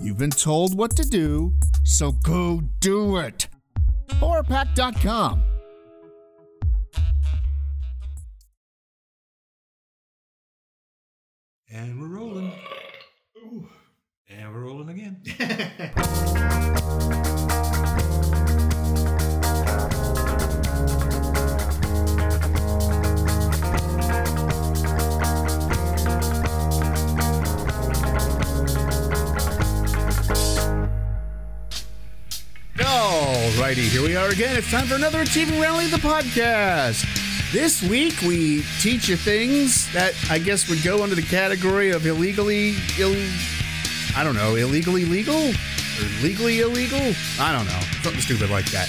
you've 0.00 0.18
been 0.18 0.30
told 0.30 0.76
what 0.76 0.96
to 0.96 1.08
do, 1.08 1.52
so 1.84 2.12
go 2.12 2.62
do 2.80 3.18
it. 3.18 3.48
Horrorpack.com. 4.08 5.42
And 11.72 12.00
we're 12.00 12.08
rolling. 12.08 12.52
Ooh. 13.38 13.68
And 14.28 14.52
we're 14.52 14.60
rolling 14.60 14.88
again. 14.90 15.22
are 34.20 34.28
again. 34.28 34.54
It's 34.54 34.70
time 34.70 34.86
for 34.86 34.96
another 34.96 35.22
Achieving 35.22 35.58
Reality, 35.58 35.88
the 35.88 35.96
podcast. 35.96 37.06
This 37.52 37.82
week 37.82 38.20
we 38.20 38.62
teach 38.78 39.08
you 39.08 39.16
things 39.16 39.90
that 39.94 40.14
I 40.30 40.38
guess 40.38 40.68
would 40.68 40.82
go 40.82 41.02
under 41.02 41.14
the 41.14 41.22
category 41.22 41.90
of 41.90 42.04
illegally, 42.06 42.74
Ill, 42.98 43.16
I 44.14 44.22
don't 44.22 44.34
know, 44.34 44.56
illegally 44.56 45.06
legal 45.06 45.48
or 45.48 46.22
legally 46.22 46.60
illegal. 46.60 47.00
I 47.40 47.56
don't 47.56 47.64
know, 47.64 47.80
something 48.02 48.20
stupid 48.20 48.50
like 48.50 48.66
that. 48.72 48.88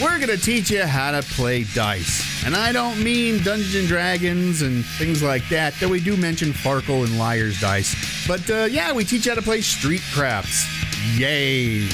We're 0.00 0.20
gonna 0.20 0.36
teach 0.36 0.70
you 0.70 0.84
how 0.84 1.10
to 1.10 1.22
play 1.22 1.64
dice, 1.64 2.44
and 2.46 2.54
I 2.54 2.70
don't 2.70 3.02
mean 3.02 3.42
Dungeons 3.42 3.74
and 3.74 3.88
Dragons 3.88 4.62
and 4.62 4.84
things 4.84 5.24
like 5.24 5.48
that. 5.48 5.74
Though 5.80 5.88
we 5.88 5.98
do 5.98 6.16
mention 6.16 6.50
Farkle 6.50 7.04
and 7.04 7.18
Liar's 7.18 7.60
dice, 7.60 7.96
but 8.28 8.48
uh, 8.48 8.68
yeah, 8.70 8.92
we 8.92 9.04
teach 9.04 9.26
you 9.26 9.32
how 9.32 9.36
to 9.36 9.42
play 9.42 9.60
street 9.60 10.02
craps. 10.12 10.66
Yay! 11.16 11.88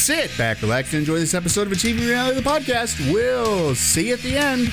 Sit 0.00 0.36
back, 0.38 0.62
relax, 0.62 0.94
and 0.94 1.00
enjoy 1.00 1.18
this 1.18 1.34
episode 1.34 1.66
of 1.66 1.72
Achieving 1.72 2.08
Reality, 2.08 2.40
the 2.40 2.48
podcast. 2.48 3.12
We'll 3.12 3.74
see 3.74 4.08
you 4.08 4.14
at 4.14 4.20
the 4.20 4.34
end. 4.34 4.72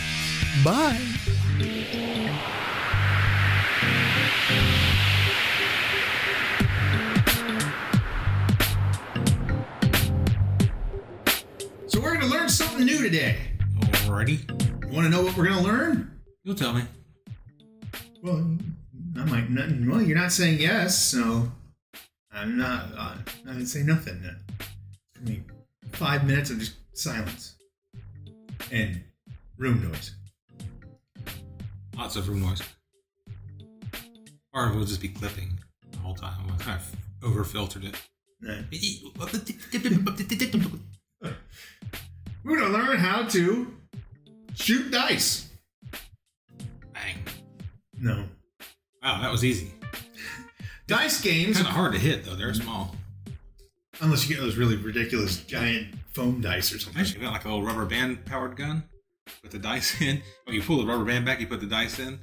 Bye. 0.63 0.97
So 11.87 11.99
we're 11.99 12.15
going 12.15 12.21
to 12.21 12.27
learn 12.27 12.47
something 12.47 12.85
new 12.85 13.03
today. 13.03 13.35
Alrighty. 13.81 14.49
You 14.89 14.95
want 14.95 15.07
to 15.07 15.09
know 15.09 15.23
what 15.23 15.35
we're 15.35 15.49
going 15.49 15.57
to 15.57 15.63
learn? 15.63 16.21
You'll 16.45 16.55
tell 16.55 16.71
me. 16.71 16.83
Well, 18.23 18.57
I 19.17 19.25
might 19.25 19.49
not. 19.49 19.67
Well, 19.87 20.01
you're 20.01 20.17
not 20.17 20.31
saying 20.31 20.61
yes, 20.61 20.97
so 20.97 21.51
I'm 22.31 22.57
not. 22.57 22.85
Uh, 22.97 23.15
I 23.45 23.51
didn't 23.51 23.67
say 23.67 23.83
nothing. 23.83 24.21
Then. 24.21 24.46
I 25.19 25.29
mean, 25.29 25.45
five 25.93 26.25
minutes 26.25 26.49
of 26.49 26.59
just 26.59 26.75
silence 26.93 27.55
and 28.71 29.03
room 29.57 29.83
noise. 29.89 30.11
Lots 31.95 32.15
of 32.15 32.27
room 32.29 32.41
noise. 32.41 32.61
Or 34.53 34.73
we'll 34.73 34.85
just 34.85 35.01
be 35.01 35.09
clipping 35.09 35.57
the 35.91 35.97
whole 35.99 36.15
time. 36.15 36.45
We'll 36.47 36.57
kind 36.57 36.79
of 36.79 36.95
over 37.29 37.43
filtered 37.43 37.83
it. 37.85 37.95
Right. 38.41 38.63
We're 42.43 42.59
gonna 42.59 42.73
learn 42.73 42.97
how 42.97 43.23
to 43.23 43.73
shoot 44.55 44.91
dice. 44.91 45.49
Bang. 46.93 47.17
No, 47.99 48.25
Wow, 49.03 49.21
that 49.21 49.31
was 49.31 49.43
easy. 49.43 49.73
dice 50.87 51.21
games. 51.21 51.57
Kind 51.57 51.67
of 51.67 51.73
hard 51.73 51.93
to 51.93 51.99
hit, 51.99 52.25
though. 52.25 52.35
They're 52.35 52.53
small. 52.53 52.95
Unless 54.01 54.29
you 54.29 54.35
get 54.35 54.41
those 54.41 54.57
really 54.57 54.75
ridiculous 54.77 55.37
giant 55.43 55.87
foam 56.13 56.39
dice 56.41 56.73
or 56.73 56.79
something. 56.79 57.01
Actually, 57.01 57.21
got 57.21 57.33
like 57.33 57.45
a 57.45 57.47
little 57.49 57.63
rubber 57.63 57.85
band 57.85 58.25
powered 58.25 58.55
gun. 58.55 58.83
Put 59.41 59.51
the 59.51 59.59
dice 59.59 59.99
in. 60.01 60.21
When 60.45 60.55
you 60.55 60.61
pull 60.61 60.77
the 60.77 60.85
rubber 60.85 61.03
band 61.05 61.25
back, 61.25 61.39
you 61.39 61.47
put 61.47 61.59
the 61.59 61.65
dice 61.65 61.99
in. 61.99 62.19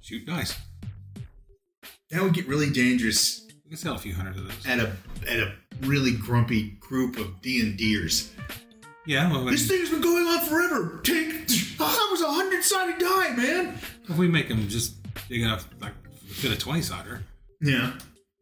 Shoot 0.00 0.26
dice. 0.26 0.56
That 2.10 2.22
would 2.22 2.32
get 2.34 2.48
really 2.48 2.70
dangerous 2.70 3.46
We 3.64 3.70
can 3.70 3.76
sell 3.78 3.94
a 3.94 3.98
few 3.98 4.14
hundred 4.14 4.36
of 4.38 4.44
those. 4.44 4.66
at 4.66 4.78
a 4.80 4.92
at 5.28 5.38
a 5.38 5.52
really 5.82 6.12
grumpy 6.12 6.70
group 6.80 7.18
of 7.18 7.40
D 7.42 7.60
and 7.60 7.78
Ders. 7.78 8.32
Yeah, 9.06 9.30
well, 9.30 9.44
This 9.44 9.66
thing's 9.68 9.90
been 9.90 10.00
going 10.02 10.26
on 10.26 10.46
forever. 10.46 11.00
Take 11.04 11.28
oh, 11.28 11.38
that 11.78 12.08
was 12.10 12.20
a 12.22 12.32
hundred 12.32 12.62
sided 12.64 12.98
die, 12.98 13.36
man. 13.36 13.78
if 14.08 14.16
we 14.16 14.26
make 14.28 14.48
them 14.48 14.68
just 14.68 14.94
big 15.28 15.42
enough, 15.42 15.68
like 15.80 15.92
fit 16.26 16.50
a 16.52 16.56
20 16.58 16.82
sider, 16.82 17.22
Yeah. 17.60 17.92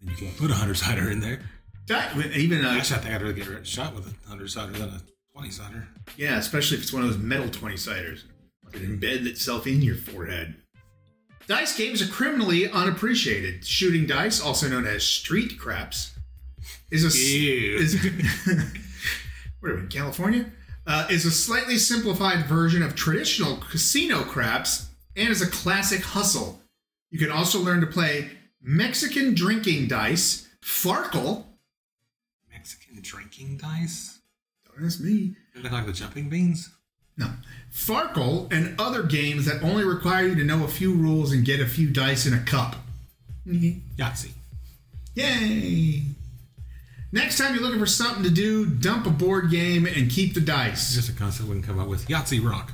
then 0.00 0.10
you 0.10 0.16
can 0.16 0.28
put 0.32 0.46
a 0.46 0.54
100 0.54 0.76
sider 0.76 1.10
in 1.10 1.20
there. 1.20 1.40
That 1.88 2.16
even 2.36 2.64
uh, 2.64 2.70
Actually, 2.70 2.96
I 2.96 3.02
think 3.02 3.14
I'd 3.14 3.22
rather 3.22 3.32
get 3.34 3.48
a 3.48 3.64
shot 3.64 3.94
with 3.94 4.06
a 4.06 4.10
100 4.28 4.50
sider 4.50 4.72
than 4.72 4.88
a 4.88 5.00
20 5.32 5.50
sider. 5.50 5.88
yeah, 6.16 6.36
especially 6.38 6.76
if 6.76 6.82
it's 6.82 6.92
one 6.92 7.02
of 7.02 7.08
those 7.08 7.18
metal 7.18 7.48
twenty 7.48 7.76
siders. 7.76 8.24
It 8.72 8.82
embed 8.82 9.26
itself 9.26 9.66
in 9.66 9.80
your 9.80 9.94
forehead. 9.96 10.54
Dice 11.46 11.74
games 11.76 12.02
are 12.02 12.12
criminally 12.12 12.68
unappreciated. 12.70 13.64
Shooting 13.64 14.06
dice, 14.06 14.40
also 14.42 14.68
known 14.68 14.86
as 14.86 15.02
street 15.04 15.58
craps, 15.58 16.12
is 16.90 17.04
a 17.04 17.18
Ew. 17.18 17.76
is 17.78 17.94
what 19.60 19.72
are 19.72 19.76
we 19.76 19.80
in 19.82 19.88
California? 19.88 20.46
Uh, 20.86 21.06
is 21.10 21.24
a 21.24 21.30
slightly 21.30 21.78
simplified 21.78 22.46
version 22.46 22.82
of 22.82 22.94
traditional 22.94 23.56
casino 23.70 24.22
craps 24.22 24.88
and 25.16 25.28
is 25.28 25.40
a 25.40 25.46
classic 25.50 26.02
hustle. 26.02 26.60
You 27.10 27.18
can 27.18 27.30
also 27.30 27.60
learn 27.60 27.80
to 27.80 27.86
play 27.86 28.30
Mexican 28.60 29.34
drinking 29.34 29.88
dice, 29.88 30.46
Farkle. 30.62 31.44
Mexican 32.68 33.00
drinking 33.00 33.56
dice? 33.56 34.18
Don't 34.66 34.84
ask 34.84 35.00
me. 35.00 35.34
They 35.54 35.62
look 35.62 35.72
like 35.72 35.86
the 35.86 35.92
jumping 35.94 36.28
beans? 36.28 36.68
No. 37.16 37.30
Farkle 37.72 38.52
and 38.52 38.78
other 38.78 39.02
games 39.04 39.46
that 39.46 39.62
only 39.62 39.84
require 39.84 40.26
you 40.26 40.34
to 40.34 40.44
know 40.44 40.64
a 40.64 40.68
few 40.68 40.92
rules 40.92 41.32
and 41.32 41.46
get 41.46 41.60
a 41.60 41.66
few 41.66 41.88
dice 41.88 42.26
in 42.26 42.34
a 42.34 42.40
cup. 42.40 42.76
Yahtzee. 43.46 44.32
Yay! 45.14 46.02
Next 47.10 47.38
time 47.38 47.54
you're 47.54 47.62
looking 47.62 47.80
for 47.80 47.86
something 47.86 48.22
to 48.24 48.30
do, 48.30 48.66
dump 48.66 49.06
a 49.06 49.10
board 49.10 49.50
game 49.50 49.86
and 49.86 50.10
keep 50.10 50.34
the 50.34 50.40
It's 50.40 50.46
dice. 50.46 50.94
just 50.94 51.08
a 51.08 51.12
concept 51.14 51.48
we 51.48 51.54
can 51.54 51.62
come 51.62 51.78
up 51.78 51.88
with. 51.88 52.06
Yahtzee 52.06 52.46
Rock. 52.46 52.70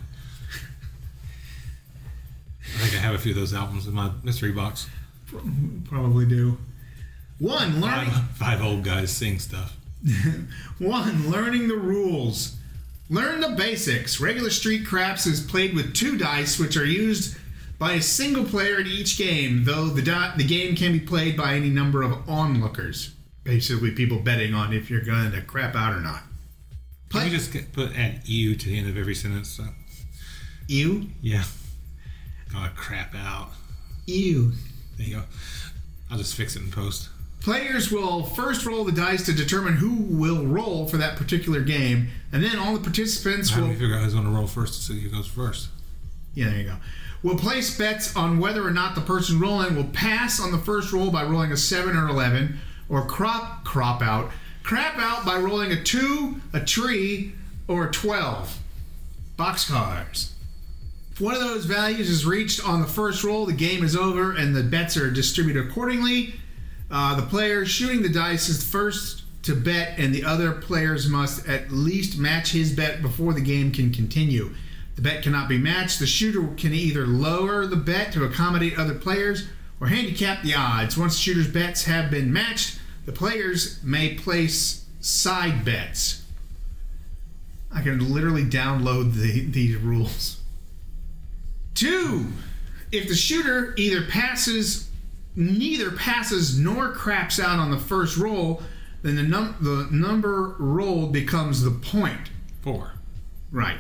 I 2.65 2.79
think 2.79 2.95
I 2.95 2.99
have 2.99 3.15
a 3.15 3.19
few 3.19 3.31
of 3.31 3.37
those 3.37 3.55
albums 3.55 3.87
in 3.87 3.95
my 3.95 4.11
mystery 4.25 4.51
box. 4.51 4.89
Probably 5.85 6.27
do. 6.27 6.59
One, 7.39 7.81
learning. 7.81 8.11
Five, 8.11 8.31
five 8.31 8.61
old 8.63 8.83
guys 8.83 9.13
sing 9.13 9.39
stuff. 9.39 9.77
One, 10.79 11.31
learning 11.31 11.69
the 11.69 11.77
rules. 11.77 12.57
Learn 13.11 13.41
the 13.41 13.51
basics. 13.51 14.21
Regular 14.21 14.51
street 14.51 14.87
craps 14.87 15.27
is 15.27 15.41
played 15.41 15.75
with 15.75 15.95
two 15.95 16.17
dice, 16.19 16.59
which 16.59 16.77
are 16.77 16.85
used 16.87 17.37
by 17.79 17.93
a 17.95 18.03
single 18.03 18.45
player 18.45 18.81
in 18.81 18.87
each 18.87 19.19
game, 19.19 19.65
though 19.65 19.87
the, 19.87 20.03
di- 20.03 20.35
the 20.37 20.45
game 20.45 20.75
can 20.75 20.93
be 20.93 21.01
played 21.01 21.37
by 21.37 21.55
any 21.55 21.69
number 21.71 22.03
of 22.03 22.29
onlookers. 22.29 23.15
Basically, 23.43 23.91
people 23.91 24.19
betting 24.21 24.55
on 24.55 24.73
if 24.73 24.89
you're 24.91 25.03
going 25.05 25.31
to 25.33 25.41
crap 25.43 25.75
out 25.75 25.93
or 25.93 26.01
not. 26.01 26.23
Can 27.11 27.21
Play- 27.21 27.25
we 27.25 27.31
just 27.31 27.53
get, 27.53 27.73
put 27.73 27.97
add 27.97 28.23
"ew" 28.25 28.55
to 28.57 28.69
the 28.69 28.79
end 28.79 28.89
of 28.89 28.97
every 28.97 29.15
sentence? 29.15 29.51
So, 29.51 29.65
Ew. 30.67 31.09
yeah. 31.21 31.45
Gonna 32.53 32.73
crap 32.75 33.15
out. 33.15 33.51
Ew. 34.07 34.53
There 34.97 35.07
you 35.07 35.17
go. 35.17 35.23
I'll 36.11 36.19
just 36.19 36.35
fix 36.35 36.57
it 36.57 36.63
in 36.63 36.71
post. 36.71 37.09
Players 37.45 37.93
will 37.93 38.23
first 38.23 38.65
roll 38.65 38.85
the 38.85 38.93
dice 38.93 39.27
to 39.27 39.33
determine 39.35 39.75
who 39.75 39.97
will 39.97 40.47
roll 40.47 40.89
for 40.89 40.97
that 40.97 41.17
particular 41.17 41.61
game, 41.61 42.09
and 42.33 42.43
then 42.43 42.59
all 42.59 42.73
the 42.73 42.81
participants 42.81 43.51
How 43.51 43.57
do 43.57 43.63
will. 43.65 43.69
we 43.69 43.75
figure 43.75 43.97
out 43.97 44.03
who's 44.03 44.15
gonna 44.15 44.31
roll 44.31 44.47
first 44.47 44.73
to 44.73 44.81
see 44.81 44.99
who 45.01 45.11
goes 45.11 45.27
first? 45.27 45.69
Yeah, 46.33 46.47
there 46.47 46.59
you 46.59 46.65
go. 46.65 46.77
Will 47.23 47.37
place 47.37 47.77
bets 47.77 48.17
on 48.17 48.39
whether 48.39 48.67
or 48.67 48.71
not 48.71 48.95
the 48.95 49.03
person 49.03 49.39
rolling 49.39 49.77
will 49.77 49.85
pass 49.85 50.41
on 50.41 50.53
the 50.53 50.59
first 50.59 50.91
roll 50.91 51.11
by 51.11 51.23
rolling 51.23 51.53
a 51.53 51.57
7 51.59 51.95
or 51.95 52.09
11, 52.09 52.59
or 52.89 53.05
crop 53.05 53.63
crop 53.63 54.01
out, 54.01 54.31
crap 54.63 54.97
out 54.97 55.27
by 55.27 55.37
rolling 55.37 55.71
a 55.71 55.83
2, 55.85 56.41
a 56.55 56.61
tree, 56.61 57.35
or 57.69 57.89
a 57.89 57.93
12. 57.93 58.59
Boxcars. 59.39 60.31
If 61.13 61.21
one 61.21 61.35
of 61.35 61.43
those 61.43 61.67
values 61.67 62.09
is 62.09 62.25
reached 62.25 62.67
on 62.67 62.81
the 62.81 62.87
first 62.87 63.23
roll, 63.23 63.45
the 63.45 63.53
game 63.53 63.85
is 63.85 63.95
over 63.95 64.33
and 64.33 64.57
the 64.57 64.63
bets 64.63 64.97
are 64.97 65.11
distributed 65.11 65.69
accordingly. 65.69 66.37
Uh, 66.91 67.17
the 67.17 67.27
player 67.27 67.65
shooting 67.65 68.03
the 68.03 68.09
dice 68.09 68.49
is 68.49 68.63
first 68.63 69.23
to 69.43 69.55
bet, 69.55 69.99
and 69.99 70.15
the 70.15 70.25
other 70.25 70.53
players 70.53 71.09
must 71.09 71.47
at 71.49 71.71
least 71.71 72.19
match 72.19 72.53
his 72.53 72.73
bet 72.73 73.03
before 73.03 73.33
the 73.33 73.41
game 73.41 73.73
can 73.73 73.91
continue. 73.91 74.55
The 74.97 75.03
bet 75.03 75.23
cannot 75.23 75.49
be 75.49 75.59
matched. 75.59 75.99
The 75.99 76.07
shooter 76.07 76.47
can 76.57 76.73
either 76.73 77.07
lower 77.07 77.67
the 77.67 77.77
bet 77.77 78.13
to 78.13 78.25
accommodate 78.25 78.79
other 78.79 78.95
players 78.95 79.49
or 79.81 79.89
handicap 79.89 80.43
the 80.43 80.55
odds. 80.55 80.97
Once 80.97 81.15
the 81.15 81.21
shooter's 81.21 81.49
bets 81.49 81.85
have 81.85 82.11
been 82.11 82.33
matched, 82.33 82.79
the 83.05 83.13
players 83.13 83.83
may 83.83 84.15
place 84.15 84.87
side 85.01 85.65
bets. 85.65 86.25
I 87.73 87.83
can 87.83 88.13
literally 88.13 88.45
download 88.45 89.15
the, 89.15 89.45
these 89.47 89.77
rules. 89.77 90.41
Two, 91.75 92.29
if 92.93 93.09
the 93.09 93.17
shooter 93.17 93.75
either 93.77 94.07
passes, 94.07 94.84
neither 95.37 95.91
passes 95.91 96.59
nor 96.59 96.93
craps 96.93 97.41
out 97.41 97.59
on 97.59 97.71
the 97.71 97.79
first 97.79 98.17
roll, 98.17 98.63
then 99.03 99.17
the, 99.17 99.23
num- 99.23 99.57
the 99.61 99.89
number 99.91 100.55
rolled 100.59 101.13
becomes 101.13 101.63
the 101.63 101.71
point. 101.71 102.31
Four. 102.63 102.93
Right. 103.51 103.79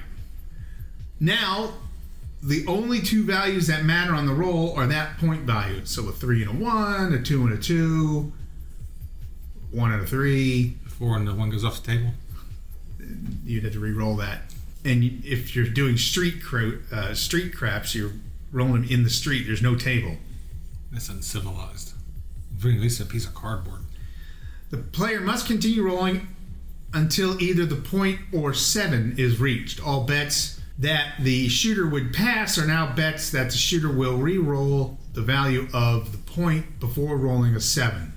Now, 1.21 1.75
the 2.43 2.67
only 2.67 3.01
two 3.01 3.25
values 3.25 3.67
that 3.69 3.85
matter 3.85 4.15
on 4.15 4.27
the 4.27 4.35
roll 4.35 4.75
are 4.77 4.87
that 4.87 5.17
point 5.19 5.43
value. 5.43 5.85
So 5.85 6.09
a 6.09 6.13
three 6.13 6.43
and 6.43 6.51
a 6.51 6.65
one, 6.65 7.15
a 7.15 7.23
two 7.23 7.43
and 7.47 7.53
a 7.53 7.57
two, 7.57 8.33
one 9.71 9.93
and 9.93 10.03
a 10.03 10.07
three. 10.07 10.77
Four 10.87 11.17
and 11.17 11.27
the 11.27 11.35
one 11.35 11.51
goes 11.51 11.65
off 11.65 11.83
the 11.83 11.97
table. 11.97 12.11
You'd 13.45 13.65
have 13.65 13.73
to 13.73 13.81
re-roll 13.81 14.17
that. 14.17 14.43
And 14.85 15.25
if 15.25 15.57
you're 15.57 15.69
doing 15.69 15.97
street 15.97 16.43
uh, 16.93 17.15
street 17.15 17.55
craps, 17.57 17.95
you're 17.95 18.13
rolling 18.53 18.83
them 18.83 18.91
in 18.91 19.03
the 19.03 19.11
street. 19.11 19.45
There's 19.47 19.63
no 19.63 19.75
table. 19.75 20.17
That's 20.95 21.09
uncivilized. 21.09 21.93
Bring 22.53 22.77
at 22.77 22.83
least 22.83 23.01
a 23.01 23.05
piece 23.05 23.27
of 23.27 23.35
cardboard. 23.35 23.81
The 24.71 24.77
player 24.79 25.21
must 25.21 25.47
continue 25.47 25.83
rolling 25.83 26.29
until 26.93 27.43
either 27.43 27.67
the 27.67 27.77
point 27.77 28.21
or 28.33 28.55
seven 28.55 29.17
is 29.19 29.41
reached. 29.41 29.85
All 29.85 30.05
bets 30.05 30.61
that 30.79 31.15
the 31.21 31.49
shooter 31.49 31.89
would 31.89 32.15
pass 32.15 32.57
are 32.59 32.67
now 32.67 32.95
bets 32.95 33.31
that 33.31 33.51
the 33.51 33.57
shooter 33.57 33.91
will 33.91 34.17
re-roll 34.17 34.99
the 35.13 35.23
value 35.23 35.67
of 35.75 36.13
the 36.13 36.19
point 36.19 36.79
before 36.79 37.17
rolling 37.17 37.57
a 37.57 37.61
seven. 37.61 38.13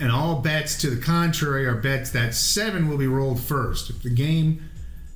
And 0.00 0.10
all 0.10 0.40
bets 0.40 0.76
to 0.82 0.90
the 0.90 1.00
contrary 1.00 1.64
are 1.66 1.76
bets 1.76 2.10
that 2.10 2.34
seven 2.34 2.88
will 2.88 2.98
be 2.98 3.06
rolled 3.06 3.40
first. 3.40 3.88
If 3.88 4.02
the 4.02 4.10
game 4.10 4.68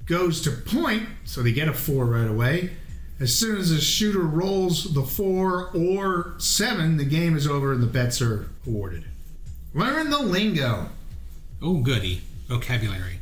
goes 0.06 0.40
to 0.42 0.52
point, 0.52 1.08
so 1.24 1.42
they 1.42 1.52
get 1.52 1.66
a 1.66 1.74
four 1.74 2.06
right 2.06 2.28
away, 2.28 2.76
as 3.20 3.34
soon 3.36 3.56
as 3.58 3.70
the 3.70 3.80
shooter 3.80 4.20
rolls 4.20 4.94
the 4.94 5.02
four 5.02 5.70
or 5.74 6.34
seven, 6.38 6.96
the 6.96 7.04
game 7.04 7.36
is 7.36 7.46
over 7.46 7.72
and 7.72 7.82
the 7.82 7.86
bets 7.86 8.22
are 8.22 8.48
awarded. 8.66 9.04
Learn 9.74 10.10
the 10.10 10.18
lingo. 10.22 10.88
Oh, 11.60 11.78
goody. 11.78 12.22
Vocabulary. 12.48 13.18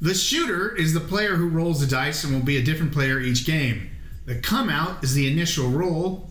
The 0.00 0.14
shooter 0.14 0.74
is 0.74 0.94
the 0.94 1.00
player 1.00 1.36
who 1.36 1.48
rolls 1.48 1.80
the 1.80 1.86
dice 1.86 2.24
and 2.24 2.32
will 2.34 2.42
be 2.44 2.56
a 2.56 2.62
different 2.62 2.92
player 2.92 3.18
each 3.20 3.44
game. 3.46 3.90
The 4.26 4.36
come 4.36 4.68
out 4.70 5.02
is 5.02 5.14
the 5.14 5.30
initial 5.30 5.68
roll, 5.68 6.30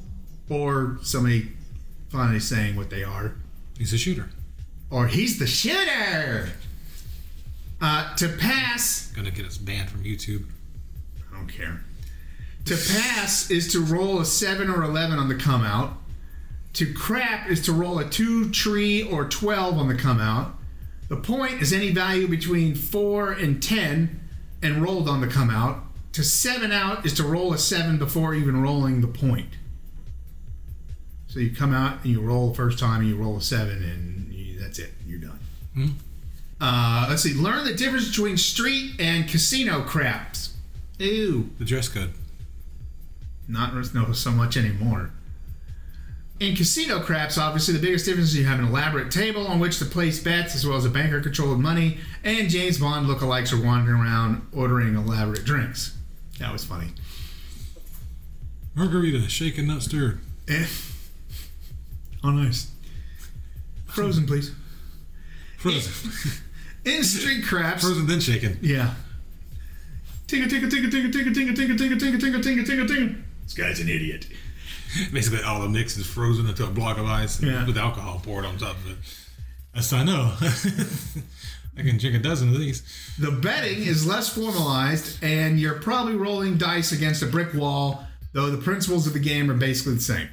or 0.50 0.98
somebody 1.04 1.51
finally 2.10 2.39
saying 2.39 2.75
what 2.75 2.89
they 2.89 3.04
are, 3.04 3.33
He's 3.77 3.94
a 3.94 3.98
shooter. 3.98 4.30
or 4.89 5.07
he's 5.07 5.38
the 5.39 5.45
shooter. 5.48 6.50
Uh, 7.81 8.15
to 8.15 8.27
pass, 8.30 9.12
Gonna 9.15 9.31
get 9.31 9.45
us 9.45 9.57
banned 9.57 9.89
from 9.89 10.04
YouTube. 10.04 10.45
I 11.31 11.36
don't 11.38 11.48
care. 11.48 11.83
To 12.69 12.75
pass 12.75 13.50
is 13.50 13.71
to 13.71 13.83
roll 13.83 14.19
a 14.19 14.25
7 14.25 14.69
or 14.69 14.83
11 14.83 15.18
on 15.18 15.27
the 15.27 15.33
come 15.33 15.63
out. 15.63 15.94
To 16.74 16.94
crap 16.94 17.50
is 17.50 17.66
to 17.66 17.74
roll 17.74 17.98
a 17.98 18.07
2, 18.07 18.51
tree, 18.51 19.01
or 19.01 19.25
12 19.25 19.80
on 19.80 19.88
the 19.88 19.95
come 19.95 20.19
out. 20.19 20.54
The 21.07 21.16
point 21.16 21.63
is 21.63 21.74
any 21.74 21.89
value 21.89 22.27
between 22.27 22.75
4 22.75 23.31
and 23.31 23.63
10 23.63 24.19
and 24.62 24.83
rolled 24.83 25.10
on 25.10 25.19
the 25.19 25.27
come 25.27 25.50
out. 25.50 25.81
To 26.13 26.24
7 26.24 26.71
out 26.71 27.07
is 27.07 27.16
to 27.16 27.24
roll 27.24 27.54
a 27.54 27.57
7 27.57 27.98
before 27.98 28.36
even 28.36 28.62
rolling 28.62 29.01
the 29.01 29.07
point. 29.07 29.50
So 31.25 31.39
you 31.39 31.56
come 31.56 31.74
out 31.74 32.04
and 32.04 32.12
you 32.12 32.22
roll 32.22 32.50
the 32.50 32.56
first 32.56 32.77
time 32.77 33.00
and 33.00 33.10
you 33.10 33.15
roll 33.15 33.38
a 33.38 33.42
7 33.42 33.68
and 33.81 34.31
you, 34.31 34.60
that's 34.60 34.77
it. 34.77 34.92
You're 35.07 35.22
done. 35.22 35.39
Hmm. 35.74 35.88
Uh, 36.62 37.07
let's 37.10 37.24
see. 37.24 37.33
Learn 37.33 37.65
the 37.65 37.74
difference 37.74 38.10
between 38.10 38.38
street 38.38 38.92
and 39.00 39.27
casino 39.27 39.81
craps. 39.81 40.54
Ew 41.00 41.50
The 41.57 41.65
dress 41.65 41.89
code. 41.89 42.13
Not 43.50 43.74
no 43.94 44.12
so 44.13 44.31
much 44.31 44.56
anymore. 44.56 45.12
In 46.40 46.56
casino 46.56 47.01
craps, 47.01 47.38
obviously 47.38 47.74
the 47.74 47.81
biggest 47.81 48.06
difference 48.06 48.30
is 48.30 48.38
you 48.38 48.46
have 48.46 48.60
an 48.60 48.66
elaborate 48.68 49.12
table 49.12 49.46
on 49.46 49.60
which 49.60 49.78
to 49.80 49.86
place 49.86 50.24
bets, 50.24 50.56
as 50.56 50.66
well 50.66 50.78
as 50.78 50.86
a 50.86 50.90
banker 50.90 51.19
controlled 51.19 51.60
money, 51.60 51.98
and 52.24 52.50
James 52.50 52.78
Bond 52.78 53.07
lookalikes 53.07 53.51
are 53.51 53.62
wandering 53.62 54.00
around 54.00 54.48
ordering 54.54 54.96
elaborate 54.96 55.44
drinks. 55.44 55.98
That 56.40 56.54
was 56.54 56.63
funny. 56.63 56.88
Margarita, 58.74 59.28
shaken, 59.28 59.68
not 59.68 59.81
stirred. 59.84 60.19
Eh. 60.48 60.66
On 62.24 62.40
ice. 62.48 62.72
Frozen, 63.88 64.25
please. 64.25 64.54
Frozen. 65.57 66.12
In 66.86 67.04
street 67.04 67.44
craps, 67.44 67.84
Frozen, 67.84 68.07
then 68.07 68.22
shaken. 68.22 68.57
yeah. 68.62 68.94
Tinga 70.28 70.48
tinga 70.48 70.69
tinga 70.69 70.90
tinga 70.90 71.12
tinga 71.12 71.34
tinga 71.34 71.54
tinga 71.54 71.75
tinga 71.75 71.98
tinga 71.98 72.19
tinga 72.19 72.42
tinga 72.42 72.63
tinga 72.66 72.88
tinga. 72.88 73.16
This 73.50 73.57
guy's 73.57 73.80
an 73.80 73.90
idiot. 73.90 74.28
Basically, 75.12 75.42
all 75.42 75.60
the 75.62 75.69
mix 75.69 75.98
is 75.98 76.06
frozen 76.06 76.48
into 76.48 76.63
a 76.66 76.69
block 76.69 77.00
of 77.00 77.06
ice 77.07 77.42
Yeah. 77.42 77.66
with 77.66 77.78
alcohol 77.80 78.22
poured 78.24 78.46
on 78.46 78.57
top 78.60 78.75
of 78.78 78.92
it. 78.92 78.98
Yes, 79.74 79.92
I 79.92 80.04
know. 80.04 80.36
I 81.78 81.81
can 81.81 81.98
drink 81.98 82.16
a 82.16 82.19
dozen 82.19 82.50
of 82.50 82.60
these. 82.60 82.84
The 83.18 83.31
betting 83.31 83.81
is 83.81 84.06
less 84.06 84.30
formalized, 84.30 85.24
and 85.24 85.60
you're 85.60 85.80
probably 85.80 86.16
rolling 86.16 86.57
dice 86.57 86.92
against 86.92 87.24
a 87.24 87.25
brick 87.25 87.54
wall, 87.56 88.06
though 88.34 88.51
the 88.51 88.57
principles 88.62 89.07
of 89.07 89.13
the 89.13 89.19
game 89.19 89.50
are 89.50 89.56
basically 89.56 89.96
the 89.96 90.01
same. 90.01 90.28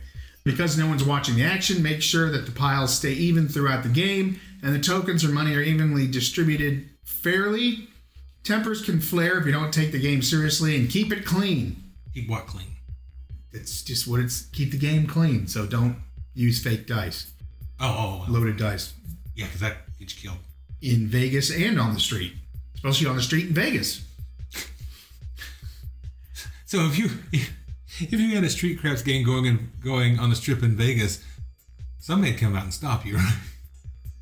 Because 0.45 0.77
no 0.77 0.87
one's 0.87 1.05
watching 1.05 1.37
the 1.37 1.45
action, 1.45 1.83
make 1.83 2.03
sure 2.03 2.31
that 2.31 2.45
the 2.45 2.53
piles 2.53 2.95
stay 2.95 3.13
even 3.13 3.49
throughout 3.49 3.83
the 3.83 3.89
game, 3.89 4.41
and 4.63 4.75
the 4.75 4.79
tokens 4.81 5.25
or 5.25 5.29
money 5.29 5.55
are 5.55 5.63
evenly 5.63 6.07
distributed 6.07 6.89
fairly. 7.05 7.89
Tempers 8.45 8.83
can 8.85 9.01
flare 9.01 9.39
if 9.39 9.47
you 9.47 9.53
don't 9.53 9.73
take 9.73 9.93
the 9.93 10.01
game 10.01 10.21
seriously, 10.23 10.77
and 10.77 10.91
keep 10.91 11.13
it 11.13 11.25
clean. 11.25 11.83
Keep 12.15 12.29
what 12.29 12.47
clean? 12.47 12.76
It's 13.57 13.83
just 13.83 14.07
what 14.07 14.21
it's 14.21 14.47
keep 14.47 14.71
the 14.71 14.79
game 14.79 15.07
clean, 15.07 15.47
so 15.47 15.67
don't 15.67 15.97
use 16.35 16.63
fake 16.63 16.87
dice, 16.87 17.33
Oh, 17.81 17.87
oh, 17.89 18.25
oh. 18.29 18.33
loaded 18.33 18.57
dice 18.59 18.93
yeah, 19.35 19.47
because 19.47 19.61
that 19.61 19.77
gets 19.99 20.15
you 20.23 20.31
killed. 20.31 20.41
in 20.83 21.07
Vegas 21.09 21.51
and 21.51 21.79
on 21.81 21.95
the 21.95 22.01
street, 22.01 22.33
especially 22.75 23.07
on 23.07 23.17
the 23.17 23.23
street 23.23 23.47
in 23.49 23.55
Vegas. 23.55 24.03
So 26.67 26.81
if 26.87 26.99
you 26.99 27.11
if 27.33 28.13
you 28.13 28.35
had 28.35 28.45
a 28.45 28.51
street 28.51 28.81
craps 28.81 29.03
game 29.03 29.25
going 29.25 29.47
and 29.47 29.71
going 29.81 30.19
on 30.19 30.31
the 30.31 30.37
strip 30.37 30.63
in 30.63 30.77
Vegas, 30.77 31.23
somebody'd 32.01 32.39
come 32.39 32.57
out 32.57 32.65
and 32.65 32.75
stop 32.75 33.07
you, 33.07 33.17
right? 33.19 33.37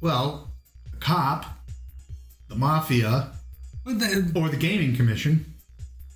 Well, 0.00 0.50
a 0.92 0.96
cop, 0.96 1.46
the 2.48 2.54
mafia, 2.54 3.32
the, 3.86 4.30
or 4.34 4.50
the 4.50 4.58
gaming 4.58 4.94
commission. 4.94 5.53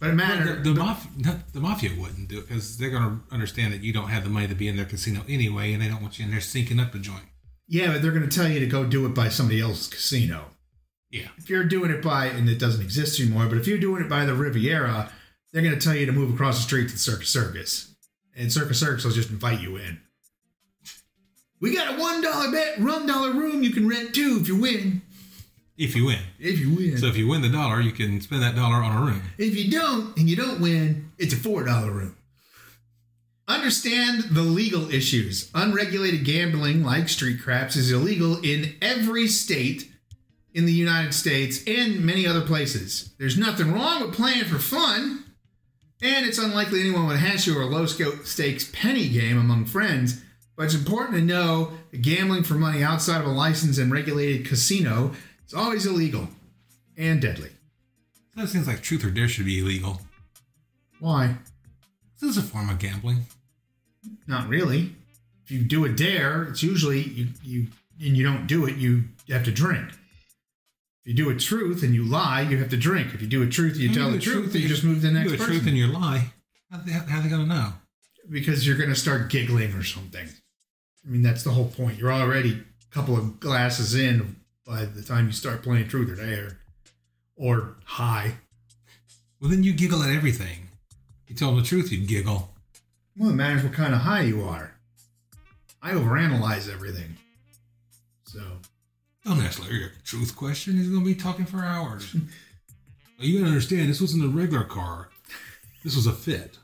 But 0.01 0.07
it 0.07 0.11
the, 0.11 0.17
matters. 0.17 0.65
the, 0.65 0.75
mafia, 0.75 1.41
the 1.53 1.61
mafia 1.61 1.91
wouldn't 1.99 2.29
do 2.29 2.39
it 2.39 2.49
because 2.49 2.79
they're 2.79 2.91
going 2.91 3.03
to 3.03 3.35
understand 3.35 3.73
that 3.73 3.83
you 3.83 3.93
don't 3.93 4.09
have 4.09 4.23
the 4.25 4.31
money 4.31 4.47
to 4.47 4.55
be 4.55 4.69
in 4.69 4.77
their 4.77 4.85
casino 4.85 5.23
anyway, 5.29 5.73
and 5.73 5.83
they 5.83 5.89
don't 5.89 6.01
want 6.03 6.19
you 6.19 6.25
in 6.25 6.31
there 6.31 6.41
sinking 6.41 6.79
up 6.79 6.93
the 6.93 6.99
joint. 6.99 7.25
yeah, 7.67 7.93
but 7.93 8.03
they're 8.03 8.13
going 8.13 8.29
to 8.29 8.35
tell 8.37 8.49
you 8.49 8.61
to 8.61 8.67
go 8.67 8.85
do 8.85 9.07
it 9.07 9.15
by 9.15 9.29
somebody 9.29 9.61
else's 9.61 9.89
casino. 9.89 10.45
Yeah, 11.11 11.29
If 11.39 11.49
you're 11.49 11.65
doing 11.65 11.91
it 11.91 12.03
by, 12.03 12.27
and 12.27 12.49
it 12.51 12.59
doesn't 12.59 12.83
exist 12.83 13.19
anymore, 13.19 13.47
but 13.47 13.57
if 13.57 13.67
you're 13.67 13.79
doing 13.79 14.03
it 14.03 14.11
by 14.11 14.25
the 14.27 14.35
Riviera, 14.35 15.11
they're 15.53 15.63
going 15.63 15.75
to 15.75 15.81
tell 15.81 15.95
you 15.97 16.05
to 16.05 16.13
move 16.13 16.33
across 16.35 16.57
the 16.57 16.63
street 16.63 16.89
to 16.89 16.93
the 16.93 16.99
Circus 16.99 17.31
Circus. 17.31 17.95
And 18.37 18.53
Circus 18.53 18.79
Circus 18.79 19.05
will 19.05 19.13
just 19.13 19.31
invite 19.31 19.61
you 19.63 19.77
in. 19.77 20.01
We 21.61 21.75
got 21.75 21.95
a 21.95 22.01
$1 22.01 22.53
bet, 22.53 22.77
$1 22.77 23.35
room 23.35 23.63
you 23.63 23.71
can 23.71 23.89
rent 23.89 24.15
too 24.15 24.39
if 24.41 24.47
you 24.49 24.57
win. 24.57 25.03
If 25.79 25.97
you 25.97 26.07
win. 26.07 26.19
If 26.39 26.59
you 26.59 26.75
win. 26.75 26.99
So 26.99 27.07
if 27.07 27.17
you 27.17 27.29
win 27.29 27.41
the 27.41 27.49
dollar, 27.49 27.81
you 27.81 27.93
can 27.93 28.21
spend 28.21 28.43
that 28.43 28.57
dollar 28.57 28.77
on 28.77 28.97
a 28.97 29.01
room. 29.01 29.23
If 29.39 29.57
you 29.57 29.71
don't 29.71 30.17
and 30.19 30.29
you 30.29 30.37
don't 30.37 30.61
win, 30.61 31.13
it's 31.17 31.33
a 31.33 31.37
$4 31.37 31.65
room. 31.91 32.17
Understand 33.47 34.25
the 34.31 34.43
legal 34.43 34.91
issues. 34.91 35.51
Unregulated 35.55 36.25
gambling, 36.25 36.85
like 36.85 37.09
street 37.09 37.41
craps, 37.43 37.77
is 37.77 37.91
illegal 37.91 38.39
in 38.43 38.75
every 38.83 39.27
state 39.27 39.91
in 40.53 40.67
the 40.67 40.73
United 40.73 41.15
States 41.15 41.63
and 41.67 42.05
many 42.05 42.27
other 42.27 42.43
places. 42.43 43.15
There's 43.19 43.39
nothing 43.39 43.73
wrong 43.73 44.03
with 44.03 44.15
playing 44.15 44.45
for 44.45 44.59
fun, 44.59 45.25
and 46.03 46.27
it's 46.27 46.39
unlikely 46.39 46.81
anyone 46.81 47.07
would 47.07 47.17
hash 47.17 47.47
you 47.47 47.59
a 47.59 47.65
low 47.65 47.87
stakes 47.87 48.71
penny 48.73 49.09
game 49.09 49.39
among 49.39 49.65
friends. 49.65 50.21
But 50.57 50.65
it's 50.65 50.75
important 50.75 51.17
to 51.17 51.23
know 51.23 51.73
that 51.93 52.03
gambling 52.03 52.43
for 52.43 52.55
money 52.55 52.83
outside 52.83 53.21
of 53.21 53.27
a 53.29 53.31
licensed 53.31 53.79
and 53.79 53.93
regulated 53.93 54.47
casino 54.47 55.13
is 55.49 55.55
always 55.55 55.87
illegal 55.87 56.29
and 56.97 57.21
deadly. 57.21 57.51
That 58.37 58.49
seems 58.49 58.69
like 58.69 58.83
truth 58.83 59.05
or 59.05 59.11
dare 59.11 59.29
should 59.29 59.47
be 59.47 59.59
illegal. 59.59 60.01
Why? 61.01 61.37
This 62.21 62.31
is 62.31 62.37
a 62.39 62.43
form 62.43 62.71
of 62.71 62.79
gambling. 62.79 63.27
Not 64.27 64.49
really. 64.49 64.95
If 65.45 65.51
you 65.51 65.63
do 65.63 65.85
a 65.85 65.89
dare, 65.89 66.45
it's 66.45 66.63
usually 66.63 67.01
you 67.03 67.29
you 67.43 67.67
and 68.01 68.17
you 68.17 68.25
don't 68.25 68.47
do 68.47 68.67
it, 68.67 68.77
you 68.77 69.05
have 69.31 69.45
to 69.45 69.51
drink. 69.51 69.89
If 71.05 71.07
you 71.07 71.15
do 71.15 71.31
a 71.31 71.35
truth 71.35 71.83
and 71.83 71.95
you 71.95 72.05
lie, 72.05 72.43
you 72.43 72.59
have 72.59 72.69
to 72.69 72.77
drink. 72.77 73.15
If 73.15 73.23
you 73.23 73.29
do 73.29 73.43
a 73.43 73.49
truth 73.49 73.73
and 73.73 73.83
you 73.83 73.95
tell 73.95 74.11
the 74.11 74.19
truth, 74.19 74.55
you 74.55 74.69
just 74.69 74.85
move 74.85 75.01
to 75.01 75.09
the 75.09 75.13
next 75.13 75.31
you 75.31 75.37
do 75.37 75.43
a 75.43 75.47
person. 75.47 75.61
truth 75.61 75.67
and 75.67 75.77
you 75.77 75.87
lie. 75.87 76.33
How 76.71 76.79
they, 76.79 76.93
how 76.93 77.21
they 77.23 77.29
gonna 77.29 77.47
know? 77.47 77.73
because 78.31 78.67
you're 78.67 78.77
going 78.77 78.89
to 78.89 78.95
start 78.95 79.31
giggling 79.31 79.73
or 79.73 79.83
something. 79.83 80.29
I 81.05 81.09
mean, 81.09 81.23
that's 81.23 81.43
the 81.43 81.51
whole 81.51 81.69
point. 81.69 81.99
You're 81.99 82.13
already 82.13 82.53
a 82.53 82.95
couple 82.95 83.17
of 83.17 83.41
glasses 83.41 83.95
in 83.95 84.37
by 84.69 84.85
the 84.85 85.03
time 85.03 85.27
you 85.27 85.33
start 85.33 85.63
playing 85.63 85.89
truth 85.89 86.11
or 86.11 86.17
dare 86.17 86.59
or 87.37 87.77
high. 87.87 88.35
Well, 89.41 89.51
then 89.51 89.65
you 89.65 89.73
giggle 89.73 90.03
at 90.03 90.15
everything. 90.15 90.69
You 91.27 91.35
tell 91.35 91.49
them 91.49 91.61
the 91.61 91.67
truth, 91.67 91.91
you 91.91 92.07
giggle. 92.07 92.51
Well, 93.17 93.31
it 93.31 93.35
matters 93.35 93.65
what 93.65 93.73
kind 93.73 93.95
of 93.95 94.01
high 94.01 94.23
you 94.23 94.45
are. 94.45 94.75
I 95.83 95.93
overanalyze 95.93 96.71
everything. 96.71 97.17
So, 98.27 98.41
Don't 99.25 99.41
ask 99.41 99.63
Larry 99.63 99.87
a 99.87 100.03
truth 100.05 100.37
question. 100.37 100.77
He's 100.77 100.89
gonna 100.89 101.05
be 101.05 101.15
talking 101.15 101.47
for 101.47 101.65
hours. 101.65 102.15
You 103.21 103.41
gotta 103.41 103.51
understand, 103.51 103.91
this 103.91 104.01
wasn't 104.01 104.25
a 104.25 104.29
regular 104.29 104.63
car. 104.63 105.09
This 105.83 105.97
was 105.97 106.07
a 106.07 106.13
fit. 106.13 106.57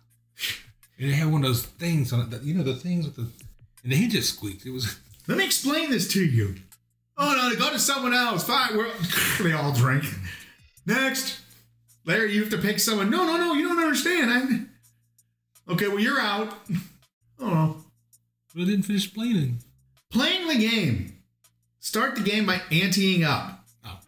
And 0.97 1.11
it 1.11 1.15
had 1.15 1.33
one 1.33 1.43
of 1.43 1.49
those 1.49 1.65
things 1.65 2.13
on 2.13 2.21
it 2.21 2.31
that 2.31 2.45
you 2.45 2.55
know 2.55 2.63
the 2.63 2.77
things 2.77 3.07
with 3.07 3.17
the 3.17 3.23
and 3.83 3.91
the 3.91 3.97
hinges 3.97 4.29
squeaked. 4.29 4.65
It 4.65 4.71
was 4.71 5.01
let 5.27 5.37
me 5.37 5.45
explain 5.45 5.91
this 5.91 6.07
to 6.13 6.25
you. 6.25 6.55
Oh, 7.17 7.51
no, 7.51 7.57
go 7.57 7.71
to 7.71 7.79
someone 7.79 8.13
else. 8.15 8.45
Fine. 8.45 8.77
We're, 8.77 8.91
they 9.43 9.53
all 9.53 9.73
drink. 9.73 10.05
Next. 10.87 11.41
Larry, 12.05 12.33
you 12.35 12.41
have 12.41 12.51
to 12.51 12.59
pick 12.59 12.79
someone. 12.79 13.11
No, 13.11 13.25
no, 13.25 13.37
no, 13.37 13.55
you 13.55 13.69
don't 13.69 13.79
understand. 13.79 14.31
I'm... 14.31 14.71
Okay, 15.69 15.89
well, 15.89 16.01
you're 16.01 16.21
out. 16.21 16.55
Oh. 17.41 17.85
it 18.55 18.65
didn't 18.65 18.85
finish 18.85 19.13
playing. 19.13 19.59
Playing 20.09 20.47
the 20.47 20.55
game. 20.55 21.19
Start 21.81 22.15
the 22.15 22.23
game 22.23 22.47
by 22.47 22.59
anteing 22.71 23.25
up. 23.25 23.67
Oh. 23.85 23.99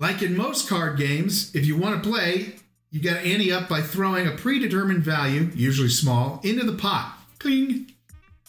Like 0.00 0.22
in 0.22 0.36
most 0.36 0.68
card 0.68 0.98
games, 0.98 1.54
if 1.54 1.64
you 1.64 1.76
want 1.76 2.02
to 2.02 2.10
play, 2.10 2.56
you 2.90 3.00
got 3.00 3.14
to 3.14 3.20
ante 3.20 3.52
up 3.52 3.68
by 3.68 3.80
throwing 3.80 4.26
a 4.26 4.32
predetermined 4.32 5.04
value, 5.04 5.50
usually 5.54 5.88
small, 5.88 6.40
into 6.42 6.64
the 6.64 6.76
pot. 6.76 7.16
Cling. 7.38 7.92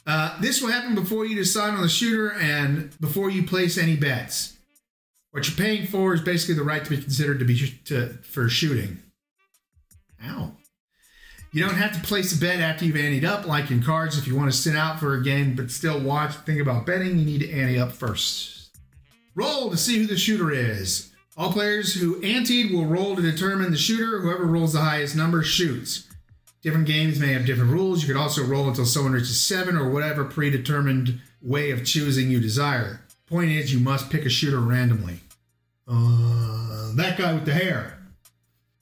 Uh, 0.08 0.40
this 0.42 0.62
will 0.62 0.72
happen 0.72 0.96
before 0.96 1.26
you 1.26 1.36
decide 1.36 1.74
on 1.74 1.82
the 1.82 1.90
shooter 1.90 2.32
and 2.34 3.00
before 3.00 3.30
you 3.30 3.44
place 3.44 3.78
any 3.78 3.96
bets. 3.96 4.58
What 5.32 5.48
you're 5.48 5.58
paying 5.58 5.86
for 5.86 6.14
is 6.14 6.22
basically 6.22 6.56
the 6.56 6.64
right 6.64 6.84
to 6.84 6.90
be 6.90 7.02
considered 7.02 7.40
to 7.40 7.46
be 7.46 7.56
sh- 7.56 7.84
to, 7.86 8.14
for 8.24 8.50
shooting. 8.50 9.04
Ow. 10.26 10.54
You 11.52 11.66
don't 11.66 11.76
have 11.76 11.94
to 11.94 12.08
place 12.08 12.36
a 12.36 12.40
bet 12.40 12.60
after 12.60 12.86
you've 12.86 12.96
anteed 12.96 13.24
up, 13.24 13.46
like 13.46 13.72
in 13.72 13.82
cards. 13.82 14.18
If 14.18 14.28
you 14.28 14.36
want 14.36 14.52
to 14.52 14.58
sit 14.58 14.76
out 14.76 15.00
for 15.00 15.16
a 15.16 15.24
game 15.24 15.56
but 15.56 15.72
still 15.72 16.00
watch, 16.00 16.36
think 16.38 16.60
about 16.60 16.86
betting, 16.86 17.18
you 17.18 17.26
need 17.26 17.42
to 17.42 17.52
ante 17.52 17.80
up 17.80 17.92
first. 17.92 18.78
Roll 19.36 19.70
to 19.70 19.78
see 19.78 20.00
who 20.00 20.08
the 20.08 20.18
shooter 20.18 20.52
is. 20.52 21.12
All 21.38 21.54
players 21.54 21.94
who 21.94 22.22
anteed 22.22 22.72
will 22.72 22.86
roll 22.86 23.16
to 23.16 23.22
determine 23.22 23.72
the 23.72 23.78
shooter. 23.78 24.20
Whoever 24.20 24.46
rolls 24.46 24.74
the 24.74 24.82
highest 24.82 25.16
number 25.16 25.42
shoots. 25.42 26.09
Different 26.62 26.88
games 26.88 27.20
may 27.20 27.34
have 27.34 27.46
different 27.46 27.72
rules. 27.72 28.02
You 28.02 28.14
could 28.14 28.22
also 28.22 28.44
roll 28.44 28.68
until 28.68 28.86
someone 28.86 29.14
reaches 29.14 29.40
seven 29.40 29.78
or 29.78 29.90
whatever 29.90 30.26
predetermined 30.26 31.22
way 31.42 31.72
of 31.72 31.86
choosing 31.86 32.30
you 32.30 32.40
desire. 32.40 33.02
Point 33.28 33.52
is, 33.52 33.74
you 33.74 33.80
must 33.80 34.10
pick 34.10 34.26
a 34.26 34.30
shooter 34.30 34.60
randomly. 34.60 35.22
Uh, 35.88 36.94
that 36.96 37.18
guy 37.18 37.34
with 37.34 37.46
the 37.46 37.54
hair. 37.54 38.00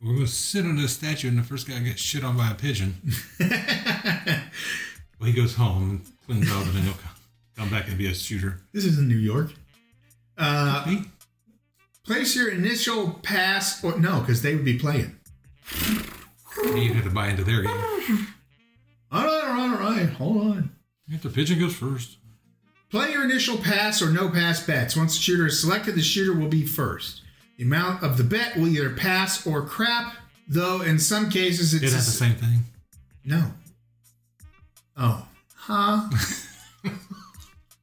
We're 0.02 0.14
gonna 0.14 0.28
sit 0.28 0.66
under 0.66 0.82
the 0.82 0.88
statue 0.88 1.28
and 1.28 1.38
the 1.38 1.44
first 1.44 1.68
guy 1.68 1.80
gets 1.80 2.02
shit 2.02 2.24
on 2.24 2.38
by 2.38 2.52
a 2.52 2.56
pigeon. 2.56 2.96
well, 3.40 3.50
he 5.26 5.34
goes 5.34 5.56
home, 5.56 6.04
cleans 6.26 6.52
up, 6.52 6.64
and 6.66 6.76
then 6.76 6.84
he'll 6.84 6.94
come- 6.94 7.70
back 7.70 7.88
and 7.88 7.98
be 7.98 8.08
a 8.08 8.14
shooter. 8.14 8.62
This 8.72 8.86
is 8.86 9.00
in 9.00 9.08
New 9.08 9.18
York. 9.18 9.52
Uh, 10.38 11.02
place 12.06 12.36
your 12.36 12.50
initial 12.52 13.20
pass, 13.24 13.84
or 13.84 13.98
no, 14.00 14.20
because 14.20 14.44
they 14.44 14.56
would 14.56 14.64
be 14.64 14.78
playing. 14.78 15.20
You 16.64 16.94
have 16.94 17.04
to 17.04 17.10
buy 17.10 17.30
into 17.30 17.44
their 17.44 17.62
game. 17.64 18.28
All 19.12 19.24
right, 19.24 19.44
all 19.46 19.54
right, 19.54 19.82
all 19.82 19.92
right. 19.96 20.10
Hold 20.10 20.38
on. 20.38 20.72
If 21.10 21.22
the 21.22 21.30
pigeon 21.30 21.60
goes 21.60 21.76
first. 21.76 22.18
Play 22.90 23.12
your 23.12 23.24
initial 23.24 23.58
pass 23.58 24.02
or 24.02 24.10
no 24.12 24.30
pass 24.30 24.66
bets. 24.66 24.96
Once 24.96 25.16
the 25.16 25.22
shooter 25.22 25.48
is 25.48 25.60
selected, 25.62 25.96
the 25.96 26.02
shooter 26.02 26.34
will 26.38 26.48
be 26.48 26.66
first. 26.66 27.22
The 27.58 27.64
amount 27.64 28.04
of 28.04 28.18
the 28.18 28.24
bet 28.24 28.56
will 28.56 28.68
either 28.68 28.92
pass 28.92 29.46
or 29.46 29.62
crap, 29.66 30.14
though 30.48 30.82
in 30.82 31.00
some 31.00 31.30
cases 31.30 31.74
it's 31.74 31.84
Is 31.84 31.92
that 31.92 31.98
the 31.98 32.04
same 32.18 32.36
thing? 32.36 32.60
no. 33.24 33.52
Oh, 35.00 35.28
huh? 35.56 36.10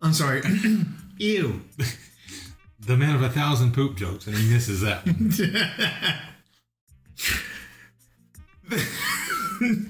I'm 0.03 0.13
sorry. 0.13 0.43
Ew. 1.19 1.61
The 2.81 2.97
man 2.97 3.15
of 3.15 3.23
a 3.23 3.29
thousand 3.31 3.73
poop 3.73 3.97
jokes, 3.97 4.27
and 4.27 4.37
he 4.37 4.53
misses 4.53 4.81
that 4.83 5.05
it's 8.71 9.89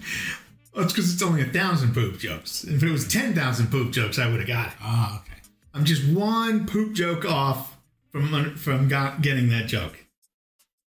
because 0.75 1.12
it's 1.12 1.23
only 1.23 1.43
a 1.43 1.47
thousand 1.47 1.95
poop 1.95 2.19
jokes. 2.19 2.64
If 2.64 2.83
it 2.83 2.90
was 2.90 3.07
ten 3.07 3.35
thousand 3.35 3.71
poop 3.71 3.93
jokes, 3.93 4.19
I 4.19 4.28
would 4.28 4.40
have 4.40 4.49
got 4.49 4.69
it. 4.69 4.75
Ah, 4.81 5.23
okay. 5.23 5.40
I'm 5.73 5.85
just 5.85 6.09
one 6.09 6.66
poop 6.66 6.95
joke 6.95 7.25
off 7.25 7.76
from 8.11 8.57
from 8.57 8.88
got, 8.88 9.23
getting 9.23 9.49
that 9.50 9.66
joke. 9.66 10.04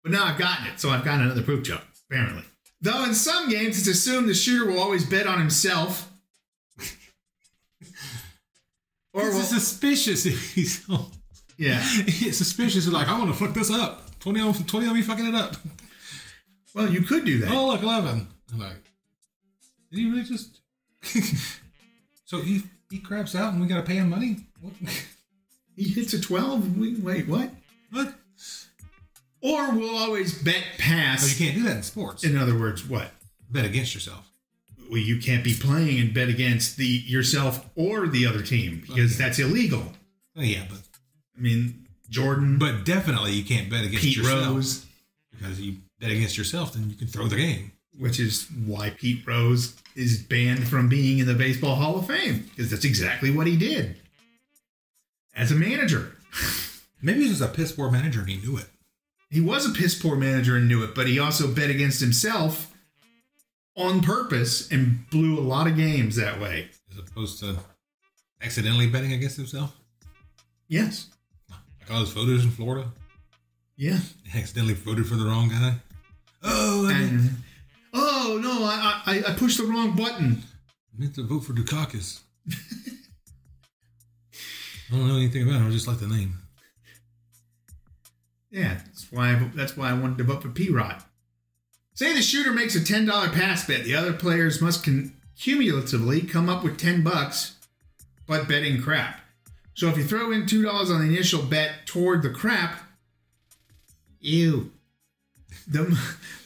But 0.02 0.12
now 0.12 0.24
I've 0.24 0.38
gotten 0.38 0.66
it, 0.68 0.80
so 0.80 0.90
I've 0.90 1.04
gotten 1.04 1.22
another 1.22 1.42
poop 1.42 1.64
joke, 1.64 1.82
apparently. 2.08 2.44
Though 2.80 3.04
in 3.04 3.14
some 3.14 3.48
games, 3.48 3.78
it's 3.78 3.88
assumed 3.88 4.28
the 4.28 4.34
shooter 4.34 4.70
will 4.70 4.78
always 4.78 5.04
bet 5.04 5.26
on 5.26 5.38
himself. 5.38 6.10
or 9.12 9.24
will, 9.24 9.40
suspicious. 9.40 10.22
He's 10.22 10.86
so, 10.86 11.06
yeah. 11.56 11.80
he's 11.80 12.38
suspicious. 12.38 12.86
Like, 12.86 13.08
I 13.08 13.18
want 13.18 13.32
to 13.32 13.36
fuck 13.36 13.54
this 13.54 13.70
up. 13.70 14.20
20 14.20 14.40
on, 14.40 14.54
20 14.54 14.86
on 14.86 14.94
me 14.94 15.02
fucking 15.02 15.26
it 15.26 15.34
up. 15.34 15.56
Well, 16.76 16.90
you 16.90 17.00
could 17.02 17.24
do 17.24 17.38
that. 17.40 17.50
Oh, 17.50 17.68
look, 17.68 17.82
11. 17.82 18.28
I'm 18.52 18.58
like, 18.60 18.84
did 19.90 19.98
he 19.98 20.08
really 20.10 20.22
just. 20.24 20.60
so 22.26 22.40
he, 22.42 22.62
he 22.90 22.98
craps 22.98 23.34
out 23.34 23.52
and 23.52 23.60
we 23.62 23.66
got 23.66 23.76
to 23.76 23.82
pay 23.82 23.94
him 23.96 24.10
money? 24.10 24.46
What? 24.60 24.74
He 25.74 25.88
hits 25.88 26.12
a 26.14 26.20
twelve. 26.20 26.76
We, 26.78 26.94
wait, 26.96 27.28
what? 27.28 27.50
what? 27.90 28.14
Or 29.42 29.72
we'll 29.74 29.96
always 29.96 30.42
bet 30.42 30.62
Oh, 30.80 31.26
you 31.28 31.36
can't 31.36 31.54
do 31.54 31.62
that 31.64 31.76
in 31.76 31.82
sports. 31.82 32.24
In 32.24 32.36
other 32.36 32.58
words, 32.58 32.86
what? 32.86 33.10
Bet 33.50 33.64
against 33.64 33.94
yourself. 33.94 34.28
Well, 34.90 35.00
you 35.00 35.18
can't 35.20 35.44
be 35.44 35.54
playing 35.54 35.98
and 36.00 36.12
bet 36.14 36.28
against 36.28 36.76
the 36.76 36.86
yourself 36.86 37.68
or 37.74 38.06
the 38.06 38.26
other 38.26 38.42
team 38.42 38.80
because 38.86 39.14
Okay. 39.14 39.24
that's 39.24 39.38
illegal. 39.38 39.92
Oh, 40.36 40.42
yeah, 40.42 40.64
but 40.68 40.78
I 41.36 41.40
mean, 41.40 41.86
Jordan, 42.08 42.58
but 42.58 42.84
definitely 42.84 43.32
you 43.32 43.44
can't 43.44 43.68
bet 43.70 43.84
against 43.84 44.02
Pete 44.04 44.16
yourself. 44.16 44.46
Rose, 44.46 44.86
Because 45.32 45.60
you 45.60 45.76
bet 46.00 46.10
against 46.10 46.36
yourself, 46.38 46.72
then 46.74 46.88
you 46.90 46.96
can 46.96 47.06
throw 47.08 47.26
the 47.26 47.36
game. 47.36 47.72
which 47.98 48.20
is 48.20 48.46
why 48.66 48.90
Pete 48.90 49.26
Rose 49.26 49.74
is 49.94 50.22
banned 50.22 50.68
from 50.68 50.88
being 50.88 51.18
in 51.18 51.26
the 51.26 51.34
Baseball 51.34 51.76
Hall 51.76 51.98
of 51.98 52.06
Fame 52.06 52.44
because 52.50 52.70
that's 52.70 52.84
exactly 52.84 53.30
what 53.30 53.46
he 53.46 53.56
did 53.56 53.96
as 55.34 55.50
a 55.50 55.54
manager. 55.54 56.16
Maybe 57.02 57.22
he 57.22 57.28
was 57.30 57.40
a 57.40 57.48
piss 57.48 57.72
poor 57.72 57.90
manager 57.90 58.20
and 58.20 58.28
he 58.28 58.36
knew 58.36 58.58
it. 58.58 58.66
He 59.30 59.40
was 59.40 59.64
a 59.66 59.72
piss 59.72 59.94
poor 60.00 60.14
manager 60.16 60.56
and 60.56 60.68
knew 60.68 60.84
it, 60.84 60.94
but 60.94 61.06
he 61.08 61.18
also 61.18 61.48
bet 61.52 61.70
against 61.70 62.00
himself 62.00 62.70
on 63.76 64.00
purpose 64.02 64.70
and 64.70 65.08
blew 65.10 65.38
a 65.38 65.40
lot 65.40 65.66
of 65.66 65.76
games 65.76 66.16
that 66.16 66.38
way. 66.40 66.68
As 66.90 66.98
opposed 66.98 67.40
to 67.40 67.56
accidentally 68.42 68.88
betting 68.88 69.12
against 69.12 69.36
himself. 69.36 69.74
Yes. 70.68 71.08
Like 71.50 71.90
all 71.90 71.98
those 72.00 72.10
voters 72.12 72.44
in 72.44 72.50
Florida. 72.50 72.88
Yeah. 73.76 73.98
Accidentally 74.34 74.74
voted 74.74 75.06
for 75.06 75.16
the 75.16 75.24
wrong 75.26 75.48
guy. 75.48 75.76
Oh, 76.48 76.88
And 76.88 77.30
oh 77.92 78.38
no, 78.42 78.64
I 78.64 79.02
I, 79.06 79.32
I 79.32 79.34
pushed 79.34 79.58
the 79.58 79.64
wrong 79.64 79.96
button. 79.96 80.42
I 80.42 81.00
meant 81.00 81.14
to 81.16 81.26
vote 81.26 81.40
for 81.40 81.52
Dukakis. 81.52 82.20
I 84.90 84.96
don't 84.96 85.08
know 85.08 85.16
anything 85.16 85.42
about 85.42 85.60
him. 85.60 85.66
I 85.66 85.70
just 85.70 85.88
like 85.88 85.98
the 85.98 86.06
name. 86.06 86.38
Yeah, 88.50 88.74
that's 88.86 89.10
why 89.10 89.32
I, 89.32 89.50
that's 89.54 89.76
why 89.76 89.90
I 89.90 89.94
wanted 89.94 90.18
to 90.18 90.24
vote 90.24 90.42
for 90.42 90.48
P 90.48 90.70
Rod. 90.70 91.02
Say 91.94 92.12
the 92.14 92.22
shooter 92.22 92.52
makes 92.52 92.74
a 92.76 92.84
ten 92.84 93.04
dollar 93.04 93.28
pass 93.28 93.66
bet. 93.66 93.84
The 93.84 93.96
other 93.96 94.12
players 94.12 94.62
must 94.62 94.84
con- 94.84 95.12
cumulatively 95.38 96.22
come 96.22 96.48
up 96.48 96.62
with 96.62 96.78
ten 96.78 97.02
bucks, 97.02 97.56
but 98.26 98.48
betting 98.48 98.80
crap. 98.80 99.20
So 99.74 99.88
if 99.88 99.98
you 99.98 100.04
throw 100.04 100.30
in 100.30 100.46
two 100.46 100.62
dollars 100.62 100.90
on 100.90 101.00
the 101.00 101.06
initial 101.12 101.42
bet 101.42 101.86
toward 101.86 102.22
the 102.22 102.30
crap, 102.30 102.80
ew. 104.20 104.70
The, 105.68 105.98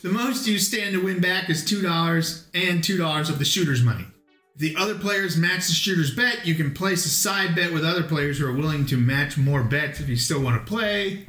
the 0.02 0.08
most 0.10 0.46
you 0.46 0.58
stand 0.58 0.94
to 0.94 1.02
win 1.02 1.20
back 1.20 1.48
is 1.50 1.64
two 1.64 1.82
dollars 1.82 2.46
and 2.54 2.82
two 2.82 2.96
dollars 2.96 3.28
of 3.28 3.38
the 3.38 3.44
shooter's 3.44 3.82
money. 3.82 4.06
If 4.54 4.60
the 4.60 4.76
other 4.76 4.94
players 4.94 5.36
match 5.36 5.66
the 5.66 5.72
shooter's 5.72 6.14
bet, 6.14 6.46
you 6.46 6.54
can 6.54 6.72
place 6.72 7.04
a 7.06 7.08
side 7.10 7.54
bet 7.54 7.72
with 7.72 7.84
other 7.84 8.02
players 8.02 8.38
who 8.38 8.46
are 8.46 8.52
willing 8.52 8.86
to 8.86 8.96
match 8.96 9.36
more 9.38 9.62
bets 9.62 10.00
if 10.00 10.08
you 10.08 10.16
still 10.16 10.40
want 10.42 10.60
to 10.60 10.68
play. 10.68 11.26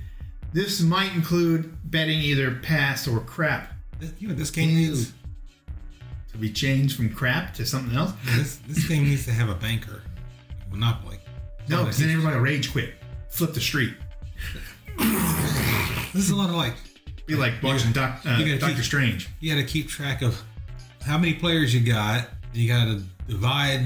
This 0.54 0.82
might 0.82 1.14
include 1.14 1.74
betting 1.90 2.20
either 2.20 2.56
pass 2.56 3.08
or 3.08 3.20
crap. 3.22 3.74
This- 4.00 4.12
You 4.20 4.28
know, 4.28 4.34
this 4.34 4.52
game 4.52 4.76
needs 4.76 5.14
To 6.32 6.38
be 6.38 6.52
changed 6.52 6.96
from 6.98 7.14
crap 7.14 7.54
to 7.56 7.66
something 7.66 7.96
else. 7.96 8.12
this, 8.36 8.58
this 8.68 8.88
game 8.88 9.04
needs 9.06 9.26
to 9.26 9.32
have 9.32 9.50
a 9.50 9.56
banker. 9.56 10.02
Monopoly. 10.70 11.18
No, 11.70 11.80
because 11.84 11.98
then 12.00 12.10
everybody 12.10 12.36
will 12.36 12.44
rage 12.44 12.72
quit, 12.72 12.96
flip 13.30 13.54
the 13.54 13.62
street, 13.62 13.94
This 16.14 16.24
is 16.26 16.30
a 16.32 16.36
lot 16.36 16.50
of 16.50 16.56
like 16.56 16.74
be 17.32 17.42
like 17.42 17.54
watching 17.64 17.92
Doc, 17.92 18.22
uh, 18.26 18.38
you 18.44 18.58
Doctor 18.60 18.76
keep- 18.76 18.84
Strange. 18.84 19.30
you 19.40 19.54
got 19.54 19.62
to 19.62 19.68
keep 19.68 19.88
track 19.90 20.22
of 20.22 20.42
how 21.06 21.18
many 21.18 21.34
players 21.34 21.74
you 21.74 21.82
got. 21.82 22.28
You 22.54 22.68
got 22.68 22.86
to 22.86 23.02
divide 23.28 23.82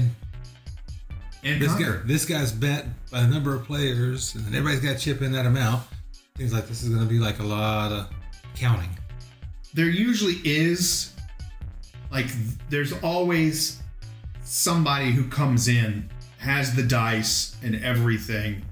And 1.44 1.60
this 1.62 1.72
guy. 1.74 2.00
This 2.04 2.24
guy's 2.26 2.52
bet 2.52 2.86
by 3.10 3.20
the 3.22 3.28
number 3.28 3.54
of 3.54 3.64
players, 3.64 4.34
and 4.34 4.44
then 4.44 4.54
everybody's 4.54 4.80
got 4.80 4.98
to 4.98 5.04
chip 5.04 5.22
in 5.22 5.32
that 5.32 5.46
amount. 5.46 5.82
Things 6.36 6.52
like 6.52 6.66
this 6.68 6.82
is 6.82 6.88
going 6.88 7.00
to 7.02 7.08
be 7.08 7.18
like 7.18 7.38
a 7.38 7.44
lot 7.44 7.92
of 7.92 8.08
counting. 8.56 8.90
there 9.74 9.88
usually 9.88 10.40
is 10.44 11.12
like 12.10 12.26
there's 12.70 12.92
always 13.02 13.80
somebody 14.42 15.10
who 15.12 15.28
comes 15.28 15.68
in 15.68 16.08
has 16.38 16.74
the 16.74 16.82
dice 16.82 17.56
and 17.62 17.74
everything 17.84 18.62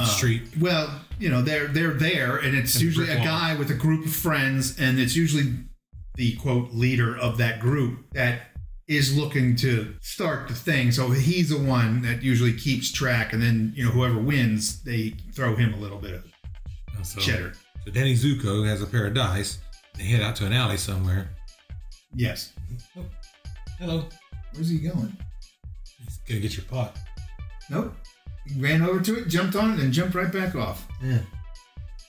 The 0.00 0.06
Uh, 0.06 0.08
street. 0.08 0.42
well 0.58 1.00
you 1.18 1.28
know 1.28 1.42
they're 1.42 1.66
they're 1.68 1.92
there 1.92 2.36
and 2.38 2.56
it's 2.56 2.74
And 2.74 2.84
usually 2.84 3.10
a 3.10 3.16
wall. 3.16 3.24
guy 3.24 3.54
with 3.54 3.70
a 3.70 3.74
group 3.74 4.06
of 4.06 4.12
friends 4.14 4.78
and 4.80 4.98
it's 4.98 5.14
usually 5.14 5.52
the 6.14 6.36
quote 6.36 6.72
leader 6.72 7.14
of 7.16 7.36
that 7.36 7.60
group 7.60 8.06
that 8.14 8.48
is 8.88 9.14
looking 9.16 9.56
to 9.56 9.94
start 10.00 10.48
the 10.48 10.54
thing 10.54 10.90
so 10.90 11.10
he's 11.10 11.50
the 11.50 11.58
one 11.58 12.00
that 12.02 12.22
usually 12.22 12.54
keeps 12.54 12.90
track 12.90 13.32
and 13.34 13.42
then 13.42 13.72
you 13.76 13.84
know 13.84 13.90
whoever 13.90 14.18
wins 14.18 14.82
they 14.84 15.10
throw 15.34 15.54
him 15.54 15.74
a 15.74 15.76
little 15.76 15.98
bit 15.98 16.14
of 16.14 16.24
So, 17.06 17.20
cheddar 17.20 17.52
so 17.84 17.90
Danny 17.92 18.14
Zuko 18.14 18.66
has 18.66 18.80
a 18.82 18.86
pair 18.86 19.06
of 19.06 19.14
dice. 19.14 19.58
They 19.96 20.04
head 20.04 20.20
out 20.22 20.34
to 20.36 20.46
an 20.46 20.52
alley 20.54 20.76
somewhere. 20.78 21.30
yes 22.14 22.52
Oh, 22.96 23.04
hello. 23.78 24.08
where's 24.54 24.70
he 24.70 24.78
going 24.78 25.14
He's 26.04 26.16
gonna 26.26 26.40
get 26.40 26.56
your 26.56 26.64
pot. 26.64 26.96
Nope. 27.68 27.94
Ran 28.58 28.82
over 28.82 29.00
to 29.00 29.18
it, 29.18 29.28
jumped 29.28 29.54
on 29.56 29.74
it, 29.74 29.80
and 29.80 29.92
jumped 29.92 30.14
right 30.14 30.32
back 30.32 30.54
off. 30.54 30.86
Yeah. 31.02 31.18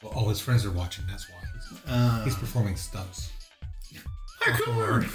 Well, 0.02 0.12
all 0.14 0.30
his 0.30 0.40
friends 0.40 0.66
are 0.66 0.72
watching. 0.72 1.06
That's 1.08 1.30
why 1.30 1.36
he's, 1.54 1.80
Uh, 1.88 2.24
he's 2.24 2.36
performing 2.36 2.76
stunts. 2.76 3.32
parkour. 4.42 5.08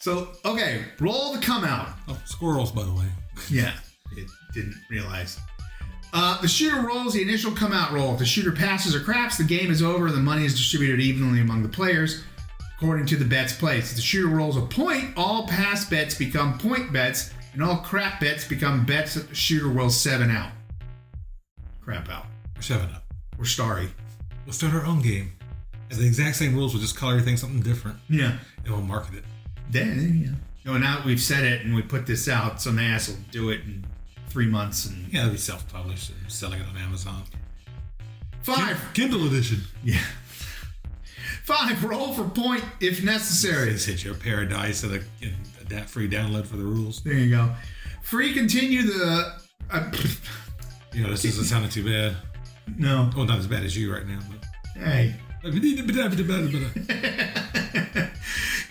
So, 0.00 0.28
okay, 0.44 0.84
roll 0.98 1.32
the 1.32 1.40
come 1.40 1.64
out. 1.64 1.90
Oh, 2.08 2.18
squirrels, 2.24 2.72
by 2.72 2.84
the 2.84 2.92
way. 2.92 3.06
Yeah, 3.50 3.72
it 4.16 4.26
didn't 4.54 4.74
realize. 4.90 5.38
Uh, 6.12 6.40
the 6.40 6.48
shooter 6.48 6.80
rolls 6.80 7.12
the 7.14 7.22
initial 7.22 7.52
come 7.52 7.72
out 7.72 7.92
roll. 7.92 8.12
If 8.14 8.18
the 8.18 8.24
shooter 8.26 8.52
passes 8.52 8.94
or 8.94 9.00
craps, 9.00 9.36
the 9.38 9.44
game 9.44 9.70
is 9.70 9.82
over 9.82 10.06
and 10.06 10.14
the 10.16 10.20
money 10.20 10.44
is 10.44 10.54
distributed 10.56 11.00
evenly 11.00 11.40
among 11.40 11.62
the 11.62 11.68
players 11.68 12.24
according 12.76 13.04
to 13.04 13.16
the 13.16 13.24
bets 13.26 13.52
placed. 13.52 13.90
If 13.90 13.96
the 13.96 14.02
shooter 14.02 14.28
rolls 14.34 14.56
a 14.56 14.62
point, 14.62 15.12
all 15.16 15.46
pass 15.46 15.84
bets 15.88 16.14
become 16.14 16.56
point 16.58 16.90
bets, 16.94 17.30
and 17.52 17.62
all 17.62 17.78
crap 17.78 18.20
bets 18.20 18.46
become 18.46 18.84
bets 18.86 19.14
that 19.14 19.28
the 19.28 19.34
shooter 19.34 19.68
will 19.68 19.90
seven 19.90 20.30
out. 20.30 20.52
Crap 21.80 22.08
out. 22.08 22.26
We're 22.56 22.62
seven 22.62 22.90
up. 22.94 23.04
Or 23.38 23.44
starry. 23.44 23.88
We'll 24.46 24.52
start 24.52 24.74
our 24.74 24.84
own 24.86 25.02
game. 25.02 25.32
As 25.90 25.98
the 25.98 26.06
exact 26.06 26.36
same 26.36 26.54
rules. 26.54 26.72
We'll 26.72 26.82
just 26.82 26.96
color 26.96 27.12
everything 27.14 27.36
something 27.36 27.60
different, 27.62 27.98
Yeah. 28.08 28.38
and 28.64 28.72
we'll 28.72 28.82
market 28.82 29.14
it. 29.16 29.24
Then, 29.70 30.20
yeah. 30.64 30.72
No, 30.72 30.78
now 30.78 30.96
that 30.96 31.04
we've 31.06 31.20
said 31.20 31.44
it 31.44 31.64
and 31.64 31.74
we 31.74 31.82
put 31.82 32.06
this 32.06 32.28
out, 32.28 32.60
some 32.60 32.78
ass 32.78 33.08
will 33.08 33.16
do 33.30 33.50
it 33.50 33.60
in 33.62 33.84
three 34.28 34.46
months 34.46 34.86
and 34.86 35.12
Yeah, 35.12 35.20
it'll 35.22 35.32
be 35.32 35.38
self-published 35.38 36.10
and 36.10 36.30
selling 36.30 36.60
it 36.60 36.66
on 36.68 36.76
Amazon. 36.76 37.24
five. 38.42 38.78
Kindle 38.94 39.26
edition. 39.26 39.62
Yeah. 39.82 40.00
Five. 41.44 41.82
Roll 41.82 42.12
for 42.12 42.24
point 42.28 42.64
if 42.80 43.02
necessary. 43.02 43.70
Just 43.72 43.86
hit 43.86 44.04
your 44.04 44.14
paradise 44.14 44.82
and 44.84 44.94
a, 44.94 45.00
da- 45.70 45.84
free 45.86 46.08
download 46.08 46.46
for 46.46 46.56
the 46.56 46.64
rules. 46.64 47.00
There 47.02 47.14
you 47.14 47.30
go. 47.30 47.50
Free. 48.02 48.34
Continue 48.34 48.82
the. 48.82 49.32
Uh, 49.70 49.90
You 50.92 51.04
know, 51.04 51.10
this 51.10 51.24
isn't 51.24 51.44
sounding 51.44 51.70
too 51.70 51.84
bad. 51.84 52.16
no. 52.76 53.08
Well, 53.16 53.24
not 53.24 53.38
as 53.38 53.46
bad 53.46 53.62
as 53.62 53.76
you 53.76 53.92
right 53.94 54.04
now, 54.04 54.18
but. 54.28 54.44
Hey. 54.82 55.14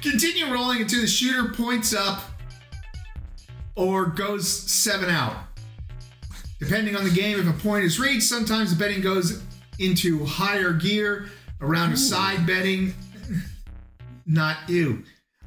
Continue 0.02 0.52
rolling 0.54 0.82
until 0.82 1.00
the 1.02 1.08
shooter 1.08 1.54
points 1.54 1.94
up 1.94 2.22
or 3.76 4.08
goes 4.08 4.50
seven 4.50 5.10
out. 5.10 5.36
Depending 6.60 6.96
on 6.98 7.06
the 7.06 7.10
game, 7.10 7.40
if 7.40 7.48
a 7.48 7.54
point 7.64 7.86
is 7.86 8.00
reached, 8.02 8.24
sometimes 8.24 8.76
the 8.76 8.84
betting 8.84 9.00
goes 9.02 9.42
into 9.80 10.26
higher 10.26 10.74
gear 10.74 11.30
around 11.62 11.94
a 11.94 11.98
side 11.98 12.46
betting. 12.46 12.94
Not 14.26 14.58
you. 14.70 15.04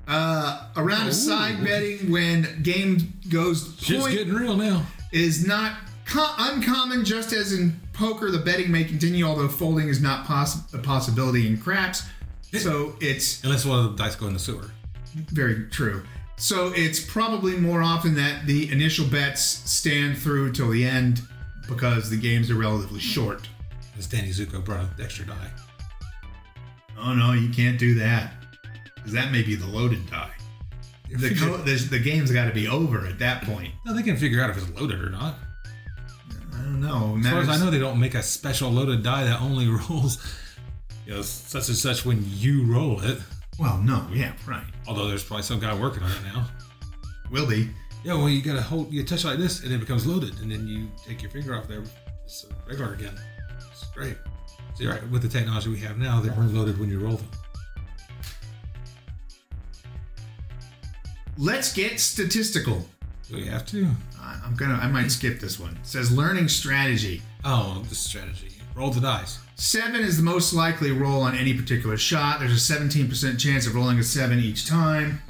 Uh, 0.08 0.66
around 0.76 1.06
a 1.06 1.12
side 1.12 1.62
betting 1.64 2.10
when 2.10 2.60
game 2.62 3.12
goes 3.28 3.74
Shit's 3.80 4.02
point 4.02 4.14
getting 4.14 4.34
real 4.34 4.56
now. 4.56 4.84
is 5.12 5.46
not 5.46 5.76
co- 6.06 6.34
uncommon, 6.38 7.04
just 7.04 7.32
as 7.32 7.52
in 7.52 7.80
poker, 7.92 8.30
the 8.30 8.38
betting 8.38 8.70
may 8.72 8.82
continue, 8.84 9.24
although 9.24 9.48
folding 9.48 9.88
is 9.88 10.02
not 10.02 10.26
poss- 10.26 10.72
a 10.74 10.78
possibility 10.78 11.46
in 11.46 11.56
craps. 11.56 12.02
So 12.58 12.96
it's 13.00 13.42
Unless 13.44 13.64
one 13.64 13.78
of 13.84 13.96
the 13.96 14.02
dice 14.02 14.16
go 14.16 14.26
in 14.26 14.32
the 14.34 14.38
sewer. 14.40 14.70
very 15.14 15.66
true. 15.70 16.02
So 16.36 16.72
it's 16.74 16.98
probably 16.98 17.56
more 17.56 17.80
often 17.82 18.16
that 18.16 18.46
the 18.46 18.70
initial 18.72 19.06
bets 19.06 19.40
stand 19.42 20.18
through 20.18 20.52
till 20.52 20.68
the 20.70 20.84
end 20.84 21.22
because 21.68 22.10
the 22.10 22.16
games 22.16 22.50
are 22.50 22.56
relatively 22.56 22.98
short. 23.00 23.48
As 23.96 24.06
Danny 24.08 24.30
Zuko 24.30 24.62
brought 24.64 24.80
an 24.80 24.88
extra 25.00 25.24
die. 25.26 25.50
Oh 26.98 27.14
no, 27.14 27.32
you 27.32 27.48
can't 27.50 27.78
do 27.78 27.94
that 27.94 28.32
because 29.02 29.12
that 29.12 29.32
may 29.32 29.42
be 29.42 29.54
the 29.54 29.66
loaded 29.66 30.08
die. 30.10 30.30
The, 31.10 31.34
co- 31.34 31.58
the, 31.58 31.74
the 31.74 31.98
game's 31.98 32.30
got 32.30 32.46
to 32.46 32.54
be 32.54 32.68
over 32.68 33.04
at 33.06 33.18
that 33.18 33.42
point. 33.42 33.72
No, 33.84 33.92
they 33.92 34.02
can 34.02 34.16
figure 34.16 34.42
out 34.42 34.50
if 34.50 34.56
it's 34.56 34.80
loaded 34.80 35.02
or 35.02 35.10
not. 35.10 35.34
I 36.54 36.56
don't 36.62 36.80
know. 36.80 37.18
As 37.18 37.26
far 37.26 37.40
as 37.40 37.48
I 37.48 37.58
know, 37.58 37.70
they 37.70 37.78
don't 37.78 38.00
make 38.00 38.14
a 38.14 38.22
special 38.22 38.70
loaded 38.70 39.02
die 39.02 39.24
that 39.24 39.40
only 39.40 39.68
rolls, 39.90 40.18
you 41.06 41.14
know, 41.14 41.22
such 41.22 41.68
and 41.68 41.76
such 41.76 42.06
when 42.06 42.24
you 42.26 42.64
roll 42.64 43.00
it. 43.00 43.18
Well, 43.58 43.78
no, 43.78 44.06
yeah, 44.12 44.32
right. 44.46 44.64
Although 44.86 45.08
there's 45.08 45.24
probably 45.24 45.42
some 45.42 45.60
guy 45.60 45.78
working 45.78 46.02
on 46.02 46.10
it 46.10 46.22
now. 46.32 46.48
Will 47.30 47.46
be. 47.46 47.68
Yeah, 48.04 48.14
well, 48.14 48.28
you 48.28 48.42
gotta 48.42 48.62
hold, 48.62 48.92
you 48.92 49.04
touch 49.04 49.24
like 49.24 49.38
this, 49.38 49.62
and 49.62 49.72
it 49.72 49.78
becomes 49.78 50.06
loaded, 50.06 50.40
and 50.40 50.50
then 50.50 50.66
you 50.66 50.88
take 51.06 51.22
your 51.22 51.30
finger 51.30 51.54
off 51.54 51.68
there, 51.68 51.82
it's 52.24 52.46
regular 52.66 52.94
again. 52.94 53.14
It's 53.70 53.84
great. 53.94 54.16
See, 54.74 54.86
right, 54.86 55.06
with 55.10 55.22
the 55.22 55.28
technology 55.28 55.68
we 55.68 55.78
have 55.80 55.98
now, 55.98 56.20
they 56.20 56.30
aren't 56.30 56.54
loaded 56.54 56.80
when 56.80 56.88
you 56.88 56.98
roll 56.98 57.16
them. 57.16 57.28
Let's 61.38 61.72
get 61.72 61.98
statistical. 62.00 62.86
So 63.22 63.36
you 63.36 63.50
have 63.50 63.64
to. 63.66 63.88
I'm 64.20 64.54
gonna. 64.54 64.74
I 64.74 64.88
might 64.88 65.10
skip 65.10 65.40
this 65.40 65.58
one. 65.58 65.76
It 65.76 65.86
says 65.86 66.10
learning 66.10 66.48
strategy. 66.48 67.22
Oh, 67.44 67.82
the 67.88 67.94
strategy. 67.94 68.50
Roll 68.74 68.90
the 68.90 69.00
dice. 69.00 69.38
Seven 69.56 70.00
is 70.00 70.16
the 70.16 70.22
most 70.22 70.52
likely 70.52 70.90
roll 70.92 71.22
on 71.22 71.36
any 71.36 71.54
particular 71.54 71.96
shot. 71.96 72.40
There's 72.40 72.70
a 72.70 72.74
17% 72.74 73.38
chance 73.38 73.66
of 73.66 73.74
rolling 73.74 73.98
a 73.98 74.02
seven 74.02 74.38
each 74.38 74.66
time. 74.66 75.20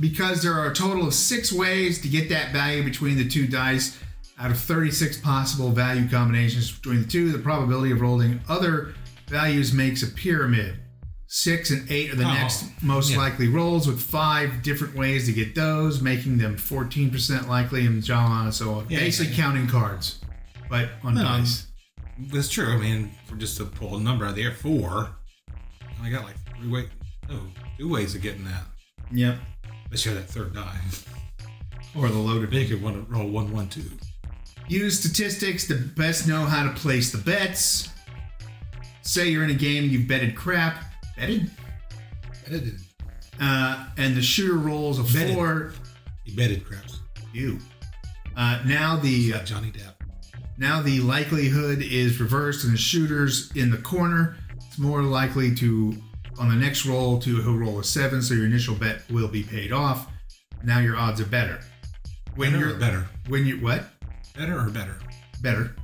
Because 0.00 0.42
there 0.42 0.54
are 0.54 0.70
a 0.70 0.74
total 0.74 1.06
of 1.06 1.14
six 1.14 1.52
ways 1.52 2.00
to 2.02 2.08
get 2.08 2.28
that 2.30 2.52
value 2.52 2.82
between 2.82 3.16
the 3.16 3.28
two 3.28 3.46
dice, 3.46 3.98
out 4.38 4.50
of 4.50 4.58
36 4.58 5.18
possible 5.18 5.70
value 5.70 6.08
combinations 6.08 6.72
between 6.72 7.02
the 7.02 7.08
two, 7.08 7.30
the 7.30 7.38
probability 7.38 7.92
of 7.92 8.00
rolling 8.00 8.40
other 8.48 8.94
values 9.28 9.72
makes 9.72 10.02
a 10.02 10.08
pyramid. 10.08 10.76
Six 11.36 11.70
and 11.72 11.90
eight 11.90 12.12
are 12.12 12.14
the 12.14 12.22
Oh, 12.22 12.32
next 12.32 12.64
most 12.80 13.10
yeah. 13.10 13.16
likely 13.18 13.48
rolls, 13.48 13.88
with 13.88 14.00
five 14.00 14.62
different 14.62 14.94
ways 14.94 15.26
to 15.26 15.32
get 15.32 15.56
those, 15.56 16.00
making 16.00 16.38
them 16.38 16.56
14% 16.56 17.48
likely, 17.48 17.86
and 17.86 18.04
so 18.04 18.14
on 18.14 18.44
and 18.44 18.54
so 18.54 18.74
on. 18.74 18.86
Yeah, 18.88 19.00
Basically, 19.00 19.32
yeah, 19.34 19.42
counting 19.42 19.66
cards, 19.66 20.20
but 20.70 20.90
on 21.02 21.16
No, 21.16 21.24
dice. 21.24 21.66
That's 22.30 22.48
true. 22.48 22.72
I 22.72 22.76
mean, 22.76 23.10
for 23.26 23.34
just 23.34 23.56
to 23.56 23.64
pull 23.64 23.96
a 23.96 24.00
number 24.00 24.24
out 24.24 24.28
of 24.30 24.36
the 24.36 24.44
air, 24.44 24.52
four. 24.52 25.10
I 26.00 26.08
got 26.08 26.22
like 26.22 26.36
three 26.56 26.70
ways, 26.70 26.88
no, 27.28 27.34
oh, 27.34 27.46
two 27.78 27.88
ways 27.88 28.14
of 28.14 28.22
getting 28.22 28.44
that. 28.44 28.62
Yep. 29.10 29.36
Let's 29.90 30.02
share 30.02 30.14
that 30.14 30.28
third 30.28 30.54
die. 30.54 30.78
Or 31.96 32.08
the 32.10 32.16
loaded 32.16 32.52
Then 32.52 32.60
you 32.60 32.68
could 32.68 32.80
want 32.82 32.94
to 32.94 33.12
roll 33.12 33.28
one, 33.28 33.50
one, 33.52 33.68
two. 33.68 33.90
Use 34.68 35.00
statistics 35.00 35.66
to 35.66 35.74
best 35.74 36.28
know 36.28 36.44
how 36.44 36.62
to 36.62 36.72
place 36.78 37.10
the 37.10 37.18
bets. 37.18 37.88
Say 39.02 39.30
you're 39.30 39.42
in 39.42 39.50
a 39.50 39.54
game, 39.54 39.90
you've 39.90 40.06
betted 40.06 40.36
crap. 40.36 40.93
Betted? 41.16 41.50
Betted. 42.48 42.78
Uh, 43.40 43.86
and 43.96 44.16
the 44.16 44.22
shooter 44.22 44.54
rolls 44.56 44.98
a 44.98 45.02
Betted. 45.16 45.34
four. 45.34 45.72
He 46.24 46.34
betted 46.34 46.64
craps. 46.64 47.00
You. 47.32 47.58
Uh, 48.36 48.60
now 48.64 48.96
the 48.96 49.32
Got 49.32 49.44
Johnny 49.46 49.70
Depp. 49.70 49.94
now 50.58 50.80
the 50.82 51.00
likelihood 51.00 51.82
is 51.82 52.20
reversed, 52.20 52.64
and 52.64 52.72
the 52.72 52.78
shooter's 52.78 53.52
in 53.56 53.70
the 53.70 53.76
corner. 53.78 54.36
It's 54.56 54.78
more 54.78 55.02
likely 55.02 55.54
to 55.56 55.96
on 56.38 56.48
the 56.48 56.54
next 56.56 56.84
roll 56.86 57.18
to 57.20 57.40
he'll 57.42 57.56
roll 57.56 57.78
a 57.78 57.84
seven, 57.84 58.20
so 58.22 58.34
your 58.34 58.46
initial 58.46 58.74
bet 58.74 59.02
will 59.10 59.28
be 59.28 59.42
paid 59.42 59.72
off. 59.72 60.08
Now 60.64 60.80
your 60.80 60.96
odds 60.96 61.20
are 61.20 61.26
better. 61.26 61.60
When 62.36 62.52
Better 62.52 62.68
you're 62.70 62.78
better? 62.78 63.06
when 63.28 63.46
you 63.46 63.58
what? 63.60 63.84
Better 64.36 64.58
or 64.58 64.70
better? 64.70 64.96
better. 65.42 65.76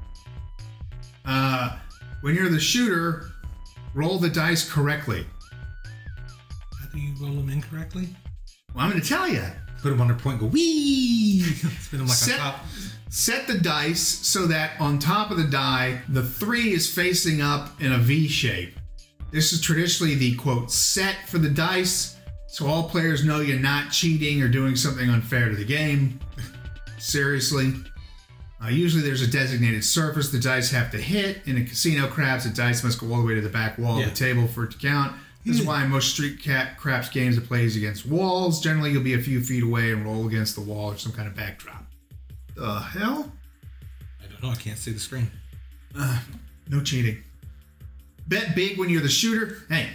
Uh, 1.25 1.79
when 2.23 2.35
you're 2.35 2.49
the 2.49 2.59
shooter, 2.59 3.30
roll 3.95 4.19
the 4.19 4.29
dice 4.29 4.69
correctly. 4.71 5.27
How 6.81 6.87
do 6.93 6.99
you 7.01 7.15
roll 7.21 7.35
them 7.35 7.51
incorrectly? 7.51 8.09
Well, 8.75 8.85
I'm 8.85 8.91
going 8.91 9.03
to 9.03 9.09
tell 9.09 9.29
you. 9.29 9.43
Put 9.83 9.91
them 9.91 10.01
on 10.01 10.09
their 10.09 10.17
point. 10.17 10.41
Go 10.41 10.47
wee. 10.47 11.41
Spin 11.43 11.99
them 12.01 12.09
like 12.09 12.17
Set, 12.17 12.35
a 12.35 12.39
top. 12.39 12.65
set 13.09 13.47
the 13.47 13.59
dice 13.59 14.01
so 14.01 14.47
that 14.47 14.79
on 14.81 14.99
top 14.99 15.31
of 15.31 15.37
the 15.39 15.45
die, 15.45 16.01
the 16.09 16.23
three 16.23 16.73
is 16.73 16.93
facing 16.93 17.41
up 17.41 17.81
in 17.81 17.93
a 17.93 17.99
V 17.99 18.29
shape. 18.29 18.79
This 19.31 19.53
is 19.53 19.61
traditionally 19.61 20.17
the 20.17 20.35
quote 20.37 20.71
set 20.71 21.29
for 21.29 21.39
the 21.39 21.49
dice, 21.49 22.17
so 22.49 22.67
all 22.67 22.89
players 22.89 23.25
know 23.25 23.41
you're 23.41 23.59
not 23.61 23.91
cheating 23.93 24.43
or 24.43 24.49
doing 24.49 24.75
something 24.77 25.09
unfair 25.09 25.49
to 25.49 25.55
the 25.57 25.65
game. 25.65 26.19
Seriously. 26.99 27.73
Uh, 28.63 28.69
usually 28.69 29.03
there's 29.03 29.23
a 29.23 29.27
designated 29.27 29.83
surface 29.85 30.31
the 30.31 30.39
dice 30.39 30.71
have 30.71 30.91
to 30.91 30.99
hit. 30.99 31.39
In 31.47 31.57
a 31.57 31.65
casino 31.65 32.07
craps, 32.07 32.45
the 32.45 32.51
dice 32.51 32.85
must 32.85 33.01
go 33.01 33.11
all 33.13 33.23
the 33.23 33.27
way 33.27 33.35
to 33.35 33.41
the 33.41 33.49
back 33.49 33.79
wall 33.79 33.99
Yeah. 33.99 34.05
of 34.07 34.11
the 34.11 34.17
table 34.17 34.47
for 34.47 34.65
it 34.65 34.73
to 34.73 34.79
count. 34.79 35.17
This 35.47 35.59
is 35.59 35.67
why 35.67 35.87
most 35.87 36.11
street 36.13 36.43
cat 36.43 36.77
craps 36.77 37.09
games 37.09 37.39
it 37.39 37.47
plays 37.47 37.75
against 37.75 38.05
walls. 38.05 38.61
Generally, 38.61 38.93
you'll 38.93 39.03
be 39.03 39.15
a 39.15 39.19
few 39.23 39.43
feet 39.43 39.63
away 39.63 39.91
and 39.93 40.05
roll 40.05 40.27
against 40.27 40.55
the 40.55 40.61
wall 40.61 40.93
or 40.93 40.99
some 40.99 41.13
kind 41.13 41.27
of 41.27 41.35
backdrop. 41.35 41.83
The 42.55 42.79
hell? 42.81 43.33
I 44.23 44.27
don't 44.31 44.43
know. 44.43 44.51
I 44.51 44.55
can't 44.57 44.77
see 44.77 44.91
the 44.93 45.01
screen. 45.01 45.31
No 46.69 46.83
cheating. 46.85 47.23
Bet 48.29 48.55
big 48.55 48.79
when 48.79 48.91
you're 48.91 49.01
the 49.01 49.09
shooter. 49.09 49.63
Hey, 49.71 49.89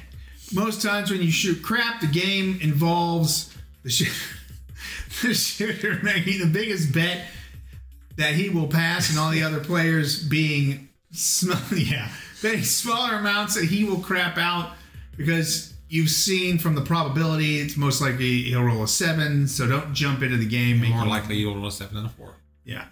most 0.52 0.82
times 0.82 1.12
when 1.12 1.22
you 1.22 1.30
shoot 1.32 1.62
crap, 1.62 2.02
the 2.02 2.08
game 2.08 2.58
involves 2.62 3.56
the, 3.84 3.92
sh- 3.92 4.12
the 5.22 5.36
shooter 5.36 6.00
making 6.02 6.40
the 6.40 6.48
biggest 6.48 6.92
bet 6.92 7.28
that 8.18 8.36
he 8.36 8.50
will 8.50 8.68
pass, 8.68 9.10
and 9.10 9.20
all 9.20 9.32
the 9.32 9.44
other 9.44 9.60
players 9.60 10.24
being 10.24 10.90
sm- 11.12 11.54
yeah 11.76 12.10
smaller 12.62 13.16
amounts 13.16 13.56
that 13.56 13.66
he 13.66 13.84
will 13.84 14.00
crap 14.00 14.38
out 14.38 14.74
because 15.18 15.74
you've 15.90 16.10
seen 16.10 16.60
from 16.60 16.76
the 16.76 16.82
probability 16.82 17.60
it's 17.60 17.76
most 17.76 18.02
likely 18.02 18.44
he'll 18.44 18.64
roll 18.64 18.84
a 18.84 18.88
seven. 18.88 19.48
So 19.48 19.68
don't 19.68 19.94
jump 19.94 20.22
into 20.22 20.38
the 20.38 20.48
game. 20.48 20.84
More 20.88 21.06
likely 21.06 21.38
you'll 21.38 21.56
roll 21.56 21.68
a 21.68 21.72
seven 21.72 21.98
and 21.98 22.06
a 22.06 22.10
four. 22.10 22.36
yeah. 22.64 22.86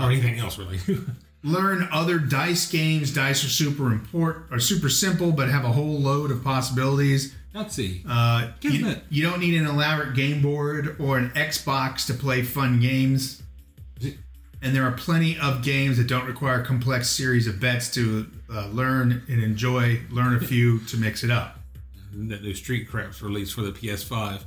or 0.00 0.10
anything 0.10 0.38
else, 0.38 0.58
really. 0.58 0.80
learn 1.42 1.88
other 1.92 2.18
dice 2.18 2.70
games. 2.70 3.12
Dice 3.14 3.44
are 3.44 3.48
super 3.48 3.92
important, 3.92 4.52
are 4.52 4.60
super 4.60 4.88
simple, 4.88 5.32
but 5.32 5.48
have 5.48 5.64
a 5.64 5.72
whole 5.72 5.98
load 5.98 6.30
of 6.30 6.44
possibilities. 6.44 7.34
Let's 7.52 7.74
see. 7.74 8.04
Uh, 8.08 8.52
you, 8.60 8.86
it? 8.88 9.02
you 9.10 9.28
don't 9.28 9.40
need 9.40 9.60
an 9.60 9.66
elaborate 9.66 10.14
game 10.14 10.40
board 10.40 10.96
or 11.00 11.18
an 11.18 11.30
Xbox 11.30 12.06
to 12.06 12.14
play 12.14 12.42
fun 12.42 12.80
games. 12.80 13.39
And 14.62 14.76
there 14.76 14.84
are 14.84 14.92
plenty 14.92 15.38
of 15.38 15.62
games 15.62 15.96
that 15.96 16.06
don't 16.06 16.26
require 16.26 16.60
a 16.60 16.64
complex 16.64 17.08
series 17.08 17.46
of 17.46 17.60
bets 17.60 17.90
to 17.94 18.26
uh, 18.52 18.66
learn 18.68 19.22
and 19.28 19.42
enjoy. 19.42 20.00
Learn 20.10 20.34
a 20.36 20.40
few 20.40 20.80
to 20.80 20.96
mix 20.98 21.24
it 21.24 21.30
up. 21.30 21.58
that 22.12 22.42
new 22.42 22.54
Street 22.54 22.88
Craps 22.88 23.22
release 23.22 23.50
for 23.50 23.62
the 23.62 23.72
PS5. 23.72 24.42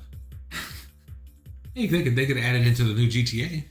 Hey, 1.76 1.88
they 1.88 2.04
could 2.04 2.16
they 2.16 2.26
could 2.28 2.38
add 2.38 2.56
it 2.56 2.68
into 2.68 2.84
the 2.84 2.94
new 2.94 3.08
GTA. 3.08 3.64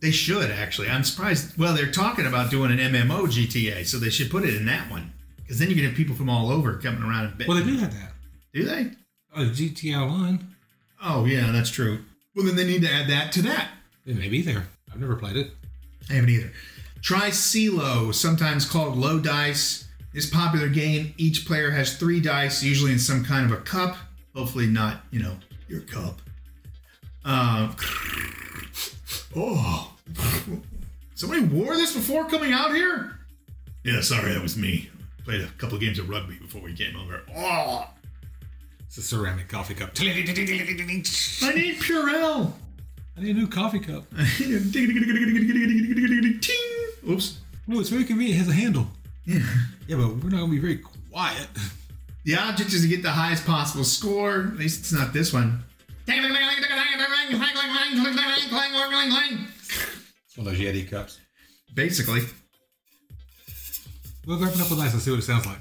They 0.00 0.10
should 0.10 0.50
actually. 0.50 0.88
I'm 0.88 1.04
surprised. 1.04 1.56
Well, 1.56 1.74
they're 1.74 1.92
talking 1.92 2.26
about 2.26 2.50
doing 2.50 2.72
an 2.72 2.78
MMO 2.78 3.26
GTA, 3.28 3.86
so 3.86 3.98
they 3.98 4.10
should 4.10 4.30
put 4.30 4.44
it 4.44 4.54
in 4.56 4.66
that 4.66 4.90
one. 4.90 5.12
Because 5.36 5.58
then 5.60 5.68
you 5.68 5.76
can 5.76 5.84
have 5.84 5.94
people 5.94 6.16
from 6.16 6.28
all 6.28 6.50
over 6.50 6.78
coming 6.78 7.02
around 7.02 7.26
and 7.26 7.38
bet. 7.38 7.46
Well, 7.46 7.58
they 7.58 7.64
do 7.64 7.76
have 7.76 7.92
that. 7.92 8.12
do 8.52 8.64
they? 8.64 8.90
Oh, 9.36 9.42
GTA 9.44 9.96
Online. 10.00 10.46
Oh 11.02 11.24
yeah, 11.24 11.52
that's 11.52 11.70
true. 11.70 12.00
Well, 12.34 12.46
then 12.46 12.56
they 12.56 12.64
need 12.66 12.82
to 12.82 12.90
add 12.90 13.08
that 13.10 13.30
to 13.32 13.42
that. 13.42 13.68
It 14.06 14.16
may 14.16 14.28
be 14.28 14.42
there. 14.42 14.66
I've 14.92 14.98
never 15.00 15.14
played 15.14 15.36
it. 15.36 15.52
I 16.08 16.14
haven't 16.14 16.30
either. 16.30 16.52
Try 17.02 17.30
CeeLo, 17.30 18.14
sometimes 18.14 18.64
called 18.64 18.96
low 18.96 19.18
dice. 19.20 19.86
This 20.12 20.28
popular 20.28 20.68
game, 20.68 21.14
each 21.18 21.46
player 21.46 21.70
has 21.70 21.96
three 21.96 22.20
dice, 22.20 22.62
usually 22.62 22.92
in 22.92 22.98
some 22.98 23.24
kind 23.24 23.50
of 23.50 23.58
a 23.58 23.62
cup. 23.62 23.96
Hopefully, 24.34 24.66
not, 24.66 25.02
you 25.10 25.22
know, 25.22 25.36
your 25.68 25.80
cup. 25.82 26.20
Uh, 27.24 27.72
oh. 29.36 29.94
Somebody 31.14 31.42
wore 31.42 31.74
this 31.76 31.94
before 31.94 32.26
coming 32.26 32.52
out 32.52 32.74
here? 32.74 33.18
Yeah, 33.84 34.00
sorry, 34.00 34.32
that 34.32 34.42
was 34.42 34.56
me. 34.56 34.90
Played 35.24 35.42
a 35.42 35.46
couple 35.58 35.76
of 35.76 35.80
games 35.80 35.98
of 35.98 36.08
rugby 36.08 36.38
before 36.38 36.60
we 36.62 36.74
came 36.74 36.96
over. 36.96 37.22
Oh, 37.36 37.88
It's 38.86 38.98
a 38.98 39.02
ceramic 39.02 39.48
coffee 39.48 39.74
cup. 39.74 39.90
I 40.00 40.04
I 41.42 41.52
need 41.54 41.76
Purell. 41.76 42.52
Need 43.20 43.36
a 43.36 43.38
new 43.38 43.46
coffee 43.46 43.78
cup. 43.80 44.04
Ting. 46.38 46.56
Oops. 47.08 47.38
Oh, 47.70 47.80
it's 47.80 47.88
very 47.88 48.04
convenient. 48.04 48.36
It 48.36 48.38
has 48.38 48.48
a 48.48 48.52
handle. 48.52 48.86
Yeah. 49.24 49.40
Yeah, 49.86 49.96
but 49.96 50.08
we're 50.08 50.30
not 50.30 50.38
going 50.38 50.46
to 50.46 50.50
be 50.50 50.58
very 50.58 50.78
quiet. 50.78 51.48
The 52.24 52.36
object 52.36 52.72
is 52.72 52.82
to 52.82 52.88
get 52.88 53.02
the 53.02 53.10
highest 53.10 53.46
possible 53.46 53.84
score. 53.84 54.48
At 54.52 54.56
least 54.56 54.80
it's 54.80 54.92
not 54.92 55.12
this 55.12 55.32
one. 55.32 55.62
It's 60.26 60.36
one 60.36 60.46
of 60.46 60.52
those 60.52 60.62
Yeti 60.62 60.90
cups. 60.90 61.18
Basically. 61.74 62.22
We'll 64.26 64.38
grab 64.38 64.52
it 64.54 64.60
up 64.60 64.70
with 64.70 64.80
ice 64.80 64.92
and 64.92 65.02
see 65.02 65.10
what 65.10 65.20
it 65.20 65.22
sounds 65.22 65.46
like. 65.46 65.58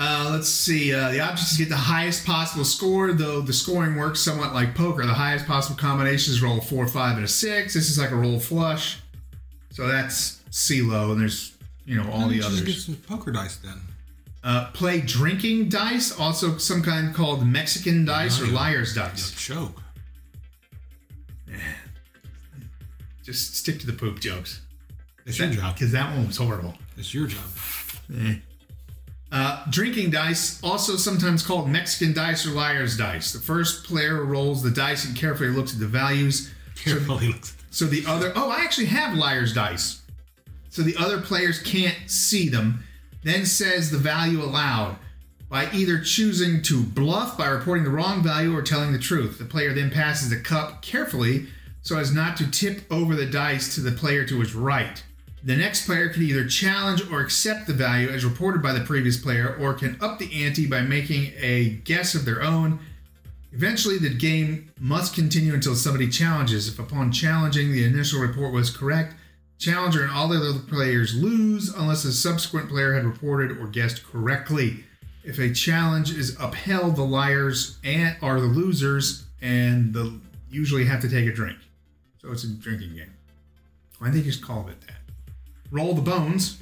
Uh, 0.00 0.30
let's 0.32 0.48
see. 0.48 0.94
Uh, 0.94 1.10
the 1.10 1.20
object 1.20 1.42
is 1.42 1.52
to 1.52 1.58
get 1.58 1.68
the 1.68 1.76
highest 1.76 2.24
possible 2.24 2.64
score, 2.64 3.12
though 3.12 3.42
the 3.42 3.52
scoring 3.52 3.96
works 3.96 4.20
somewhat 4.20 4.54
like 4.54 4.74
poker. 4.74 5.04
The 5.04 5.12
highest 5.12 5.46
possible 5.46 5.76
combination 5.78 6.32
is 6.32 6.42
roll 6.42 6.56
a 6.56 6.62
four, 6.62 6.88
five, 6.88 7.16
and 7.16 7.24
a 7.26 7.28
six. 7.28 7.74
This 7.74 7.90
is 7.90 7.98
like 7.98 8.10
a 8.10 8.16
royal 8.16 8.40
flush. 8.40 8.98
So 9.72 9.86
that's 9.86 10.40
CeeLo, 10.50 11.12
and 11.12 11.20
there's 11.20 11.54
you 11.84 12.02
know 12.02 12.10
all 12.10 12.28
the 12.28 12.36
you 12.36 12.40
just 12.40 12.64
get 12.64 12.76
some 12.76 12.96
poker 12.96 13.30
dice 13.30 13.58
then. 13.58 13.78
Uh, 14.42 14.70
play 14.72 15.02
drinking 15.02 15.68
dice, 15.68 16.18
also 16.18 16.56
some 16.56 16.82
kind 16.82 17.14
called 17.14 17.46
Mexican 17.46 18.06
dice 18.06 18.40
or 18.40 18.46
liar's 18.46 18.94
dice. 18.94 19.32
choke. 19.32 19.82
Just 23.22 23.54
stick 23.54 23.78
to 23.80 23.86
the 23.86 23.92
poop 23.92 24.18
jokes. 24.18 24.62
It's 25.26 25.38
your 25.38 25.50
job. 25.50 25.74
Because 25.74 25.92
that 25.92 26.16
one 26.16 26.26
was 26.26 26.38
horrible. 26.38 26.74
It's 26.96 27.12
your 27.12 27.26
job. 27.26 27.44
Uh, 29.32 29.64
drinking 29.70 30.10
dice, 30.10 30.60
also 30.62 30.96
sometimes 30.96 31.42
called 31.44 31.68
Mexican 31.68 32.12
dice 32.12 32.46
or 32.46 32.50
liar's 32.50 32.96
dice. 32.96 33.32
The 33.32 33.38
first 33.38 33.84
player 33.84 34.24
rolls 34.24 34.62
the 34.62 34.70
dice 34.70 35.04
and 35.04 35.16
carefully 35.16 35.50
looks 35.50 35.72
at 35.72 35.78
the 35.78 35.86
values. 35.86 36.52
Carefully 36.74 37.28
looks. 37.28 37.56
So 37.70 37.84
the 37.84 38.04
other, 38.06 38.32
oh, 38.34 38.50
I 38.50 38.64
actually 38.64 38.86
have 38.86 39.16
liar's 39.16 39.54
dice. 39.54 40.02
So 40.70 40.82
the 40.82 40.96
other 40.96 41.20
players 41.20 41.62
can't 41.62 41.96
see 42.06 42.48
them. 42.48 42.84
Then 43.22 43.46
says 43.46 43.90
the 43.90 43.98
value 43.98 44.42
aloud 44.42 44.96
by 45.48 45.68
either 45.72 46.00
choosing 46.00 46.62
to 46.62 46.82
bluff 46.82 47.36
by 47.36 47.48
reporting 47.48 47.84
the 47.84 47.90
wrong 47.90 48.22
value 48.22 48.56
or 48.56 48.62
telling 48.62 48.92
the 48.92 48.98
truth. 48.98 49.38
The 49.38 49.44
player 49.44 49.72
then 49.72 49.90
passes 49.90 50.30
the 50.30 50.40
cup 50.40 50.80
carefully 50.82 51.46
so 51.82 51.98
as 51.98 52.14
not 52.14 52.36
to 52.36 52.50
tip 52.50 52.82
over 52.90 53.14
the 53.14 53.26
dice 53.26 53.74
to 53.74 53.80
the 53.80 53.92
player 53.92 54.24
to 54.24 54.40
his 54.40 54.54
right. 54.54 55.02
The 55.42 55.56
next 55.56 55.86
player 55.86 56.10
can 56.10 56.22
either 56.22 56.46
challenge 56.46 57.10
or 57.10 57.20
accept 57.20 57.66
the 57.66 57.72
value 57.72 58.08
as 58.08 58.24
reported 58.24 58.62
by 58.62 58.72
the 58.72 58.84
previous 58.84 59.16
player 59.16 59.56
or 59.58 59.72
can 59.72 59.96
up 60.00 60.18
the 60.18 60.44
ante 60.44 60.66
by 60.66 60.82
making 60.82 61.32
a 61.38 61.80
guess 61.84 62.14
of 62.14 62.26
their 62.26 62.42
own. 62.42 62.78
Eventually, 63.52 63.98
the 63.98 64.10
game 64.10 64.70
must 64.78 65.14
continue 65.14 65.54
until 65.54 65.74
somebody 65.74 66.08
challenges. 66.08 66.68
If 66.68 66.78
upon 66.78 67.10
challenging 67.10 67.72
the 67.72 67.84
initial 67.84 68.20
report 68.20 68.52
was 68.52 68.70
correct, 68.70 69.14
challenger 69.58 70.02
and 70.02 70.12
all 70.12 70.28
the 70.28 70.36
other 70.36 70.58
players 70.58 71.14
lose 71.14 71.72
unless 71.74 72.04
a 72.04 72.12
subsequent 72.12 72.68
player 72.68 72.94
had 72.94 73.04
reported 73.04 73.58
or 73.58 73.66
guessed 73.66 74.04
correctly. 74.04 74.84
If 75.24 75.38
a 75.38 75.52
challenge 75.52 76.12
is 76.12 76.36
upheld, 76.38 76.96
the 76.96 77.02
liars 77.02 77.78
and 77.82 78.16
are 78.22 78.40
the 78.40 78.46
losers 78.46 79.24
and 79.40 79.92
the 79.92 80.18
usually 80.50 80.84
have 80.84 81.00
to 81.00 81.08
take 81.08 81.26
a 81.26 81.32
drink. 81.32 81.58
So 82.20 82.30
it's 82.30 82.44
a 82.44 82.48
drinking 82.48 82.96
game. 82.96 83.14
I 84.00 84.10
think 84.10 84.24
just 84.24 84.42
call 84.42 84.68
it 84.68 84.80
that. 84.82 84.99
Roll 85.70 85.94
the 85.94 86.02
bones. 86.02 86.58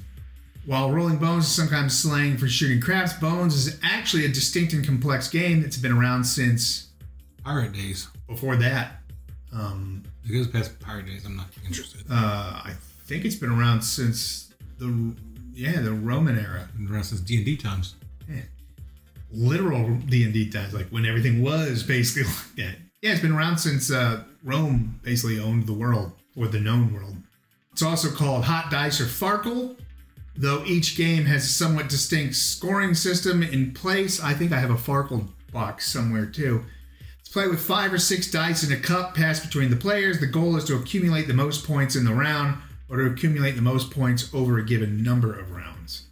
While 0.66 0.90
rolling 0.92 1.16
bones 1.16 1.46
is 1.46 1.50
sometimes 1.52 1.98
slang 1.98 2.36
for 2.36 2.46
shooting 2.46 2.80
craps, 2.80 3.14
bones 3.14 3.54
is 3.54 3.78
actually 3.82 4.26
a 4.26 4.28
distinct 4.28 4.74
and 4.74 4.84
complex 4.84 5.28
game 5.28 5.62
that's 5.62 5.78
been 5.78 5.92
around 5.92 6.24
since 6.24 6.88
Pirate 7.42 7.72
days. 7.72 8.08
before 8.26 8.56
that. 8.56 9.00
Um, 9.50 10.02
it 10.28 10.32
goes 10.32 10.46
past 10.46 10.78
pirate 10.78 11.06
days, 11.06 11.24
I'm 11.24 11.36
not 11.36 11.46
interested. 11.64 12.02
uh, 12.10 12.60
I 12.64 12.74
think 13.06 13.24
it's 13.24 13.36
been 13.36 13.50
around 13.50 13.80
since 13.80 14.52
the 14.78 15.14
yeah 15.54 15.80
the 15.80 15.92
Roman 15.92 16.38
era, 16.38 16.68
Been 16.76 16.92
around 16.92 17.04
since 17.04 17.22
D 17.22 17.36
and 17.36 17.46
D 17.46 17.56
times. 17.56 17.94
Yeah. 18.28 18.42
literal 19.30 19.96
D 20.06 20.24
and 20.24 20.32
D 20.34 20.50
times, 20.50 20.74
like 20.74 20.88
when 20.88 21.06
everything 21.06 21.42
was 21.42 21.82
basically 21.82 22.24
like 22.28 22.56
that. 22.56 22.76
Yeah, 23.00 23.12
it's 23.12 23.20
been 23.22 23.32
around 23.32 23.56
since 23.58 23.90
uh, 23.90 24.24
Rome 24.44 25.00
basically 25.02 25.38
owned 25.40 25.66
the 25.66 25.72
world 25.72 26.12
or 26.36 26.48
the 26.48 26.60
known 26.60 26.92
world. 26.92 27.16
It's 27.78 27.84
also 27.84 28.10
called 28.10 28.42
Hot 28.46 28.72
Dice 28.72 29.00
or 29.00 29.04
Farkle, 29.04 29.76
though 30.36 30.64
each 30.64 30.96
game 30.96 31.26
has 31.26 31.44
a 31.44 31.48
somewhat 31.48 31.88
distinct 31.88 32.34
scoring 32.34 32.92
system 32.92 33.40
in 33.40 33.72
place. 33.72 34.20
I 34.20 34.34
think 34.34 34.50
I 34.50 34.58
have 34.58 34.72
a 34.72 34.74
Farkle 34.74 35.28
box 35.52 35.88
somewhere 35.88 36.26
too. 36.26 36.64
It's 37.20 37.28
played 37.28 37.50
with 37.50 37.60
five 37.60 37.92
or 37.92 37.98
six 37.98 38.32
dice 38.32 38.64
in 38.64 38.72
a 38.72 38.80
cup 38.80 39.14
passed 39.14 39.44
between 39.44 39.70
the 39.70 39.76
players. 39.76 40.18
The 40.18 40.26
goal 40.26 40.56
is 40.56 40.64
to 40.64 40.74
accumulate 40.74 41.28
the 41.28 41.34
most 41.34 41.64
points 41.64 41.94
in 41.94 42.04
the 42.04 42.12
round 42.12 42.60
or 42.88 42.96
to 42.96 43.06
accumulate 43.06 43.52
the 43.52 43.62
most 43.62 43.92
points 43.92 44.28
over 44.34 44.58
a 44.58 44.64
given 44.64 45.04
number 45.04 45.38
of 45.38 45.52
rounds. 45.52 46.08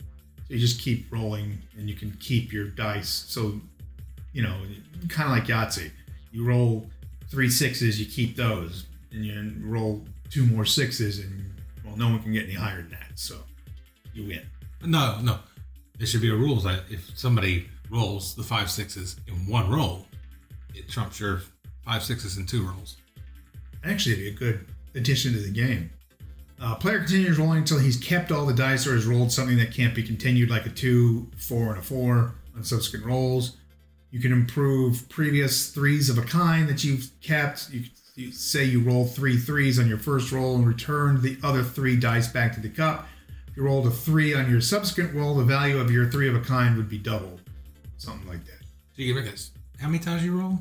So 0.47 0.55
you 0.55 0.61
just 0.61 0.81
keep 0.81 1.13
rolling, 1.13 1.59
and 1.77 1.91
you 1.91 1.97
can 1.97 2.13
keep 2.21 2.53
your 2.53 2.69
dice. 2.69 3.09
So, 3.27 3.61
you 4.33 4.45
know, 4.45 4.57
kind 5.09 5.29
of 5.29 5.37
like 5.37 5.49
Yahtzee. 5.49 5.91
You 6.31 6.47
roll 6.47 6.89
three 7.29 7.51
sixes, 7.51 7.99
you 7.99 8.07
keep 8.07 8.37
those, 8.37 8.87
and 9.11 9.25
you 9.25 9.53
roll 9.65 10.05
two 10.31 10.47
more 10.47 10.65
sixes, 10.65 11.19
and 11.19 11.55
well, 11.87 11.97
no 11.97 12.09
one 12.09 12.23
can 12.23 12.33
get 12.33 12.45
any 12.45 12.55
higher 12.55 12.83
than 12.83 12.91
that. 12.91 13.13
So 13.15 13.37
you 14.13 14.27
win. 14.27 14.43
No, 14.85 15.19
no. 15.23 15.39
There 15.99 16.07
should 16.07 16.21
be 16.21 16.31
a 16.31 16.37
rule 16.37 16.57
that 16.57 16.83
if 16.91 17.17
somebody 17.19 17.69
rolls 17.91 18.35
the 18.35 18.43
five 18.43 18.71
sixes 18.71 19.17
in 19.27 19.35
one 19.47 19.71
roll, 19.71 20.07
it 20.75 20.89
trumps 20.89 21.21
your 21.21 21.43
five 21.85 22.03
sixes 22.03 22.37
in 22.37 22.47
two 22.47 22.67
rolls. 22.67 22.97
Actually, 23.85 24.13
it'd 24.13 24.25
be 24.25 24.47
a 24.47 24.53
good 24.53 24.67
addition 24.95 25.33
to 25.33 25.39
the 25.39 25.51
game. 25.51 25.91
Uh, 26.61 26.75
player 26.75 26.99
continues 26.99 27.39
rolling 27.39 27.59
until 27.59 27.79
he's 27.79 27.99
kept 27.99 28.33
all 28.33 28.47
the 28.47 28.55
dice 28.55 28.87
or 28.87 28.95
has 28.95 29.05
rolled 29.07 29.31
something 29.31 29.59
that 29.59 29.73
can't 29.73 29.95
be 29.95 30.03
continued, 30.03 30.51
like 30.51 30.67
a 30.67 30.71
two, 30.71 31.31
four, 31.37 31.71
and 31.71 31.79
a 31.79 31.83
four 31.83 32.35
on 32.57 32.65
subsequent 32.65 33.05
rolls. 33.05 33.57
You 34.11 34.21
can 34.21 34.33
improve 34.33 35.09
previous 35.11 35.69
threes 35.69 36.09
of 36.09 36.17
a 36.17 36.23
kind 36.23 36.69
that 36.69 36.83
you've 36.83 37.11
kept. 37.21 37.71
You, 37.71 37.85
you 38.17 38.33
say 38.33 38.65
you 38.65 38.81
roll 38.81 39.07
three 39.07 39.37
threes 39.37 39.79
on 39.79 39.89
your 39.89 39.99
first 39.99 40.33
roll 40.33 40.55
and 40.57 40.67
return 40.67 41.21
the 41.21 41.37
other 41.43 41.63
three 41.63 41.97
dice 41.97 42.29
back 42.29 42.55
to 42.55 42.61
the 42.61 42.69
cup. 42.69 43.07
If 43.49 43.57
you 43.57 43.65
rolled 43.65 43.87
a 43.87 43.91
three 43.91 44.35
on 44.35 44.51
your 44.51 44.61
subsequent 44.61 45.15
roll, 45.15 45.35
the 45.35 45.45
value 45.45 45.79
of 45.79 45.91
your 45.91 46.11
three 46.11 46.29
of 46.29 46.35
a 46.35 46.41
kind 46.41 46.77
would 46.77 46.89
be 46.89 46.99
doubled. 46.99 47.43
Something 47.99 48.27
like 48.29 48.45
that. 48.47 48.61
So 48.95 49.03
you 49.03 49.15
get 49.15 49.25
this. 49.31 49.51
How 49.79 49.89
many 49.89 49.99
times 49.99 50.25
you 50.25 50.39
roll? 50.39 50.59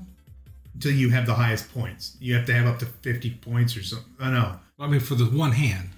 Until 0.73 0.91
you 0.91 1.09
have 1.09 1.25
the 1.25 1.33
highest 1.33 1.73
points. 1.73 2.17
You 2.19 2.35
have 2.35 2.45
to 2.47 2.53
have 2.53 2.67
up 2.67 2.79
to 2.79 2.85
50 2.85 3.31
points 3.35 3.77
or 3.77 3.83
something. 3.83 4.13
I 4.19 4.31
know. 4.31 4.59
I 4.77 4.87
mean, 4.87 4.99
for 4.99 5.15
the 5.15 5.25
one 5.25 5.53
hand. 5.53 5.89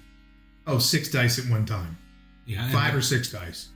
Oh, 0.66 0.78
six 0.78 1.10
dice 1.10 1.38
at 1.44 1.50
one 1.50 1.66
time. 1.66 1.98
Yeah. 2.46 2.70
Five 2.70 2.94
or 2.94 3.02
six 3.02 3.32
dice. 3.32 3.68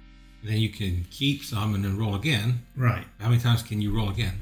Then 0.44 0.58
you 0.58 0.68
can 0.68 1.04
keep 1.10 1.42
some 1.42 1.74
and 1.74 1.84
then 1.84 1.98
roll 1.98 2.14
again. 2.14 2.62
Right. 2.76 3.04
How 3.20 3.28
many 3.28 3.40
times 3.40 3.62
can 3.62 3.80
you 3.80 3.94
roll 3.94 4.10
again? 4.10 4.40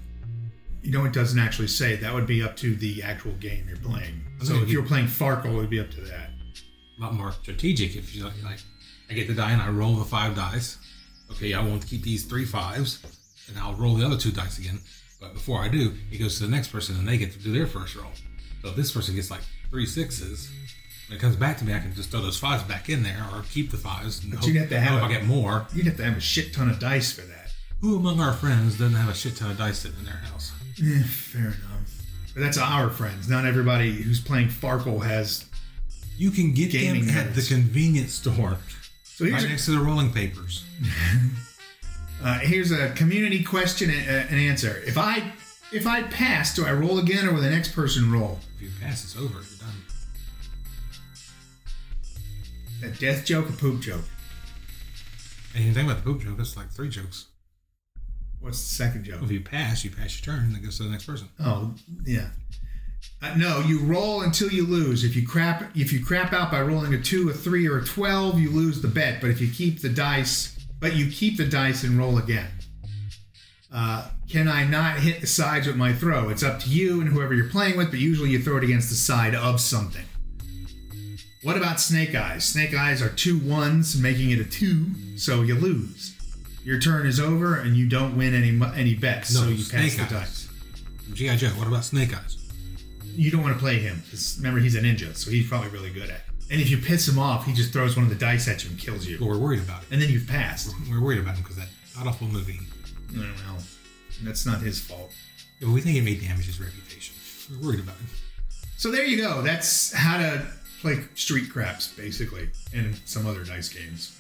You 0.83 0.93
know, 0.93 1.05
it 1.05 1.13
doesn't 1.13 1.39
actually 1.39 1.69
say. 1.69 1.97
That 1.97 2.15
would 2.15 2.27
be 2.27 2.43
up 2.43 2.57
to 2.59 2.75
the 2.75 3.03
actual 3.03 3.33
game 3.33 3.67
you're 3.69 3.77
playing. 3.79 4.23
So 4.43 4.55
if 4.63 4.71
you're 4.71 4.83
playing 4.83 5.07
Farkle, 5.07 5.53
it 5.53 5.57
would 5.57 5.71
be 5.71 5.81
up 5.81 5.91
to 5.91 6.01
that. 6.03 6.31
A 6.99 7.01
lot 7.03 7.15
more 7.15 7.33
strategic 7.33 7.97
if 7.97 8.15
you 8.15 8.25
like. 8.25 8.33
like 8.43 8.59
I 9.11 9.15
get 9.15 9.27
the 9.29 9.35
die 9.35 9.53
and 9.53 9.61
I 9.61 9.69
roll 9.69 9.97
the 9.97 10.05
five 10.05 10.35
dice. 10.37 10.79
Okay, 11.33 11.53
I 11.55 11.63
want 11.63 11.83
to 11.83 11.89
keep 11.89 12.03
these 12.03 12.25
three 12.25 12.45
fives, 12.45 13.01
and 13.49 13.59
I'll 13.59 13.75
roll 13.75 13.95
the 13.95 14.05
other 14.07 14.17
two 14.17 14.31
dice 14.33 14.59
again. 14.59 14.81
But 15.21 15.35
before 15.35 15.61
I 15.63 15.69
do, 15.69 15.93
it 16.11 16.19
goes 16.19 16.39
to 16.39 16.45
the 16.45 16.51
next 16.51 16.69
person 16.69 16.97
and 16.99 17.07
they 17.07 17.19
get 17.19 17.33
to 17.33 17.39
do 17.39 17.53
their 17.53 17.67
first 17.67 17.95
roll. 17.95 18.11
So 18.63 18.71
if 18.71 18.77
this 18.77 18.91
person 18.93 19.15
gets 19.15 19.31
like 19.31 19.43
three 19.69 19.85
sixes, 19.87 20.51
when 21.09 21.19
it 21.19 21.21
comes 21.21 21.37
back 21.37 21.59
to 21.59 21.65
me, 21.65 21.75
I 21.75 21.79
can 21.79 21.95
just 21.95 22.11
throw 22.11 22.23
those 22.23 22.39
fives 22.39 22.63
back 22.63 22.89
in 22.89 23.03
there 23.03 23.27
or 23.35 23.43
keep 23.51 23.71
the 23.71 23.77
fives. 23.77 24.23
And 24.23 24.31
But 24.33 24.39
hope, 24.41 24.49
you'd 24.49 24.57
have 24.57 24.69
to 24.71 24.81
have 24.81 25.03
a- 25.03 25.05
I 25.05 25.09
get 25.09 25.27
more. 25.27 25.67
You'd 25.75 25.87
have 25.87 25.97
to 25.99 26.05
have 26.05 26.17
a 26.17 26.21
shit 26.21 26.55
ton 26.55 26.71
of 26.71 26.79
dice 26.79 27.13
for 27.13 27.21
that. 27.23 27.53
Who 27.83 27.97
among 27.97 28.21
our 28.21 28.33
friends 28.33 28.79
doesn't 28.79 28.97
have 28.97 29.09
a 29.11 29.15
shit 29.15 29.37
ton 29.37 29.51
of 29.51 29.59
dice 29.59 29.79
sitting 29.81 29.99
in 30.01 30.05
their 30.07 30.15
house? 30.15 30.53
Eh, 30.83 31.03
fair 31.03 31.43
enough. 31.43 32.03
But 32.35 32.41
that's 32.41 32.59
our 32.59 32.91
friends. 32.91 33.29
Not 33.29 33.45
everybody 33.45 33.93
who's 33.93 34.21
playing 34.21 34.49
Farkle 34.49 35.05
has. 35.05 35.45
You 36.17 36.31
can 36.31 36.53
get 36.53 36.71
Gaming 36.71 37.07
them 37.07 37.17
at 37.17 37.35
the 37.35 37.43
convenience 37.43 38.13
store, 38.13 38.59
So 39.05 39.25
here's 39.25 39.43
right 39.43 39.51
next 39.51 39.65
to 39.67 39.73
the 39.73 39.79
rolling 39.79 40.13
papers. 40.13 40.65
uh, 42.23 42.39
here's 42.41 42.73
a 42.73 42.91
community 42.91 43.43
question 43.43 43.91
and, 43.91 44.09
uh, 44.09 44.29
and 44.31 44.39
answer. 44.39 44.83
If 44.87 44.99
I 44.99 45.33
if 45.73 45.87
I 45.87 46.03
pass, 46.03 46.55
do 46.55 46.67
I 46.67 46.73
roll 46.73 46.99
again 46.99 47.27
or 47.27 47.35
will 47.35 47.41
the 47.41 47.51
next 47.51 47.75
person 47.75 48.13
roll? 48.13 48.39
If 48.57 48.63
you 48.63 48.71
pass, 48.81 49.05
it's 49.05 49.17
over. 49.17 49.35
You're 49.35 49.59
done. 49.61 49.83
A 52.83 52.89
death 52.99 53.25
joke, 53.25 53.49
a 53.49 53.53
poop 53.53 53.81
joke. 53.81 54.05
And 55.55 55.65
you 55.65 55.73
think 55.73 55.89
about 55.91 56.05
the 56.05 56.11
poop 56.11 56.23
joke, 56.23 56.37
that's 56.37 56.57
like 56.57 56.71
three 56.71 56.89
jokes. 56.89 57.27
What's 58.41 58.61
the 58.61 58.75
second 58.75 59.05
joke? 59.05 59.23
If 59.23 59.31
you 59.31 59.41
pass, 59.41 59.85
you 59.85 59.91
pass 59.91 60.19
your 60.19 60.35
turn, 60.35 60.47
and 60.47 60.57
it 60.57 60.63
goes 60.63 60.79
to 60.79 60.85
the 60.85 60.89
next 60.89 61.05
person. 61.07 61.29
Oh, 61.39 61.75
yeah. 62.05 62.29
Uh, 63.23 63.35
no, 63.37 63.61
you 63.61 63.81
roll 63.81 64.23
until 64.23 64.49
you 64.49 64.67
lose. 64.67 65.05
If 65.05 65.15
you 65.15 65.27
crap, 65.27 65.77
if 65.77 65.93
you 65.93 66.05
crap 66.05 66.33
out 66.33 66.51
by 66.51 66.63
rolling 66.63 66.95
a 66.95 67.01
two, 67.01 67.29
a 67.29 67.35
three, 67.35 67.69
or 67.69 67.79
a 67.79 67.85
twelve, 67.85 68.39
you 68.39 68.51
lose 68.51 68.81
the 68.81 68.89
bet. 68.89 69.21
But 69.21 69.31
if 69.31 69.41
you 69.41 69.51
keep 69.51 69.83
the 69.83 69.91
dice, 69.91 70.59
but 70.81 70.97
you 70.97 71.11
keep 71.11 71.37
the 71.37 71.47
dice 71.47 71.85
and 71.85 71.99
roll 71.99 72.17
again. 72.17 72.49
Uh, 73.73 74.09
can 74.29 74.49
I 74.49 74.65
not 74.65 74.99
hit 74.99 75.21
the 75.21 75.27
sides 75.27 75.67
with 75.67 75.77
my 75.77 75.93
throw? 75.93 76.29
It's 76.29 76.43
up 76.43 76.61
to 76.61 76.69
you 76.71 77.01
and 77.01 77.11
whoever 77.11 77.35
you're 77.35 77.49
playing 77.49 77.77
with, 77.77 77.91
but 77.91 78.01
usually 78.01 78.31
you 78.31 78.43
throw 78.43 78.57
it 78.57 78.65
against 78.65 78.89
the 78.89 78.97
side 78.97 79.35
of 79.35 79.61
something. 79.61 80.07
What 81.43 81.57
about 81.57 81.81
snake 81.81 82.15
eyes? 82.15 82.45
Snake 82.45 82.75
eyes 82.75 83.01
are 83.01 83.09
two 83.09 83.39
ones, 83.39 84.01
making 84.01 84.31
it 84.31 84.41
a 84.41 84.45
two, 84.45 85.17
so 85.17 85.43
you 85.43 85.55
lose. 85.55 86.17
Your 86.65 86.79
turn 86.79 87.07
is 87.07 87.19
over, 87.19 87.57
and 87.57 87.77
you 87.77 87.89
don't 87.89 88.17
win 88.17 88.35
any 88.35 88.51
any 88.79 88.95
bets, 88.95 89.35
No, 89.35 89.41
so 89.43 89.49
you 89.49 89.65
pass 89.65 89.97
the 89.97 90.15
dice 90.15 90.49
G.I. 91.15 91.37
Joe, 91.37 91.49
what 91.49 91.67
about 91.67 91.85
Snake 91.85 92.17
Eyes? 92.17 92.37
you 93.17 93.31
don't 93.31 93.43
want 93.43 93.55
to 93.55 93.61
play 93.61 93.79
him 93.79 94.03
remember 94.39 94.61
he's 94.61 94.77
a 94.77 94.81
ninja, 94.81 95.15
so 95.17 95.31
he's 95.31 95.49
probably 95.49 95.69
really 95.71 95.91
good 95.91 96.05
at 96.05 96.11
it. 96.11 96.21
And 96.51 96.61
if 96.61 96.71
you 96.71 96.79
piss 96.79 97.07
him 97.07 97.19
off, 97.19 97.47
he 97.47 97.53
just 97.53 97.73
throws 97.73 97.97
one 97.97 98.05
of 98.05 98.09
the 98.11 98.17
dice 98.17 98.49
at 98.49 98.65
you 98.65 98.71
and 98.71 98.79
kills 98.79 99.07
you. 99.07 99.19
Well, 99.21 99.29
we're 99.29 99.39
worried 99.39 99.61
about 99.61 99.83
it. 99.83 99.89
And 99.93 100.03
then 100.03 100.09
you've 100.09 100.27
passed. 100.27 100.75
We're 100.91 101.01
worried 101.01 101.21
about 101.21 101.37
him 101.37 101.43
because 101.43 101.57
that 101.57 101.69
awful 102.05 102.27
movie. 102.27 102.61
Well, 103.15 103.25
that's 104.23 104.47
not 104.47 104.61
his 104.61 104.81
fault. 104.81 105.13
Yeah, 105.61 105.69
but 105.69 105.75
we 105.75 105.81
think 105.81 105.97
it 105.97 106.03
may 106.03 106.15
damage 106.15 106.47
his 106.47 106.61
reputation. 106.61 107.15
We're 107.51 107.69
worried 107.69 107.81
about 107.81 107.97
him. 107.97 108.07
So 108.77 108.91
there 108.91 109.05
you 109.05 109.19
go. 109.19 109.43
That's 109.43 109.93
how 109.93 110.19
to 110.19 110.47
play 110.81 111.05
street 111.15 111.51
craps, 111.51 111.93
basically, 111.93 112.51
and 112.73 112.99
some 113.05 113.27
other 113.27 113.45
dice 113.45 113.69
games. 113.69 114.20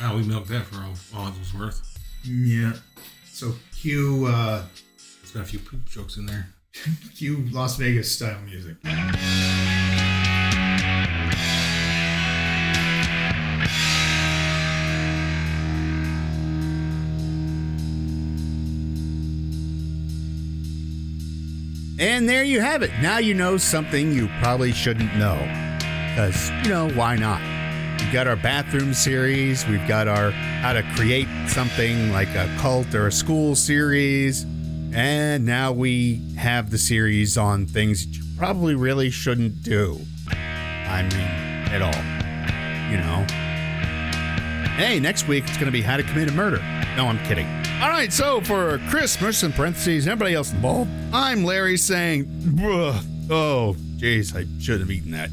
Wow, 0.00 0.16
we 0.16 0.22
milked 0.24 0.48
that 0.48 0.64
for 0.64 0.76
all, 0.76 0.94
all 1.14 1.28
it 1.28 1.38
was 1.38 1.54
worth. 1.54 1.98
Yeah. 2.22 2.72
So 3.24 3.54
cue 3.74 4.26
uh, 4.26 4.64
It's 5.22 5.32
got 5.32 5.42
a 5.42 5.44
few 5.44 5.58
poop 5.58 5.84
jokes 5.86 6.16
in 6.18 6.26
there. 6.26 6.48
cue 7.16 7.48
Las 7.50 7.76
Vegas 7.76 8.12
style 8.12 8.38
music. 8.44 8.76
And 21.98 22.28
there 22.28 22.44
you 22.44 22.60
have 22.60 22.82
it. 22.82 22.90
Now 23.00 23.16
you 23.16 23.32
know 23.32 23.56
something 23.56 24.12
you 24.12 24.28
probably 24.40 24.72
shouldn't 24.72 25.16
know. 25.16 25.36
Because, 26.10 26.50
you 26.62 26.68
know, 26.68 26.90
why 26.90 27.16
not? 27.16 27.55
We've 27.98 28.12
got 28.12 28.26
our 28.28 28.36
bathroom 28.36 28.94
series, 28.94 29.66
we've 29.66 29.86
got 29.88 30.06
our 30.06 30.30
how 30.30 30.72
to 30.72 30.82
create 30.94 31.28
something 31.48 32.12
like 32.12 32.28
a 32.34 32.48
cult 32.58 32.94
or 32.94 33.08
a 33.08 33.12
school 33.12 33.56
series, 33.56 34.44
and 34.94 35.44
now 35.44 35.72
we 35.72 36.22
have 36.36 36.70
the 36.70 36.78
series 36.78 37.36
on 37.36 37.66
things 37.66 38.06
you 38.06 38.22
probably 38.36 38.74
really 38.74 39.10
shouldn't 39.10 39.62
do. 39.62 40.00
I 40.28 41.02
mean, 41.02 41.46
at 41.72 41.82
all. 41.82 42.02
You 42.90 42.98
know? 42.98 43.26
Hey, 44.76 45.00
next 45.00 45.26
week 45.26 45.44
it's 45.44 45.56
going 45.56 45.66
to 45.66 45.72
be 45.72 45.82
how 45.82 45.96
to 45.96 46.02
commit 46.02 46.28
a 46.28 46.32
murder. 46.32 46.58
No, 46.96 47.06
I'm 47.08 47.18
kidding. 47.24 47.46
All 47.82 47.90
right, 47.90 48.12
so 48.12 48.40
for 48.42 48.78
Christmas 48.88 49.42
in 49.42 49.52
parentheses 49.52 50.06
everybody 50.06 50.34
else 50.34 50.52
involved, 50.52 50.90
I'm 51.12 51.44
Larry 51.44 51.76
saying, 51.76 52.26
oh, 53.30 53.74
jeez, 53.96 54.34
I 54.34 54.46
should 54.62 54.80
have 54.80 54.90
eaten 54.90 55.10
that. 55.10 55.30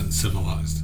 That's 0.00 0.24
uncivilized. 0.24 0.82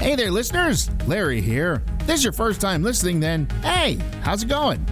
Hey 0.00 0.14
there, 0.14 0.30
listeners. 0.30 0.88
Larry 1.06 1.40
here. 1.40 1.82
If 2.00 2.06
this 2.06 2.18
is 2.18 2.24
your 2.24 2.32
first 2.32 2.60
time 2.60 2.82
listening, 2.82 3.20
then 3.20 3.48
hey, 3.62 3.98
how's 4.22 4.42
it 4.42 4.48
going? 4.48 4.86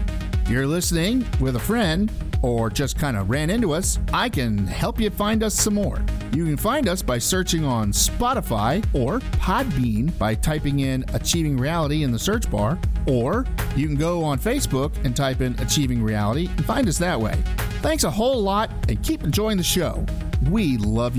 you're 0.48 0.66
listening 0.66 1.26
with 1.40 1.56
a 1.56 1.60
friend 1.60 2.12
or 2.44 2.68
just 2.68 2.98
kind 2.98 3.16
of 3.16 3.30
ran 3.30 3.48
into 3.48 3.72
us, 3.72 3.98
I 4.12 4.28
can 4.28 4.66
help 4.66 5.00
you 5.00 5.08
find 5.08 5.42
us 5.42 5.54
some 5.54 5.74
more. 5.74 6.04
You 6.34 6.44
can 6.44 6.58
find 6.58 6.88
us 6.90 7.00
by 7.00 7.16
searching 7.18 7.64
on 7.64 7.90
Spotify 7.90 8.84
or 8.92 9.20
Podbean 9.38 10.16
by 10.18 10.34
typing 10.34 10.80
in 10.80 11.06
Achieving 11.14 11.56
Reality 11.56 12.02
in 12.02 12.12
the 12.12 12.18
search 12.18 12.50
bar, 12.50 12.78
or 13.06 13.46
you 13.74 13.86
can 13.86 13.96
go 13.96 14.22
on 14.22 14.38
Facebook 14.38 14.92
and 15.06 15.16
type 15.16 15.40
in 15.40 15.58
Achieving 15.58 16.02
Reality 16.02 16.48
and 16.48 16.64
find 16.66 16.86
us 16.86 16.98
that 16.98 17.18
way. 17.18 17.34
Thanks 17.80 18.04
a 18.04 18.10
whole 18.10 18.42
lot 18.42 18.70
and 18.90 19.02
keep 19.02 19.24
enjoying 19.24 19.56
the 19.56 19.62
show. 19.62 20.04
We 20.50 20.76
love 20.76 21.16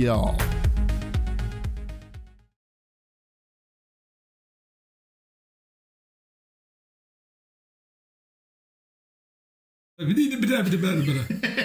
Bir 10.07 10.15
de 10.15 10.41
bir 10.41 10.49
de 10.49 10.65
bir 10.65 10.71
de 10.71 10.83
bir 10.83 11.07
de. 11.07 11.64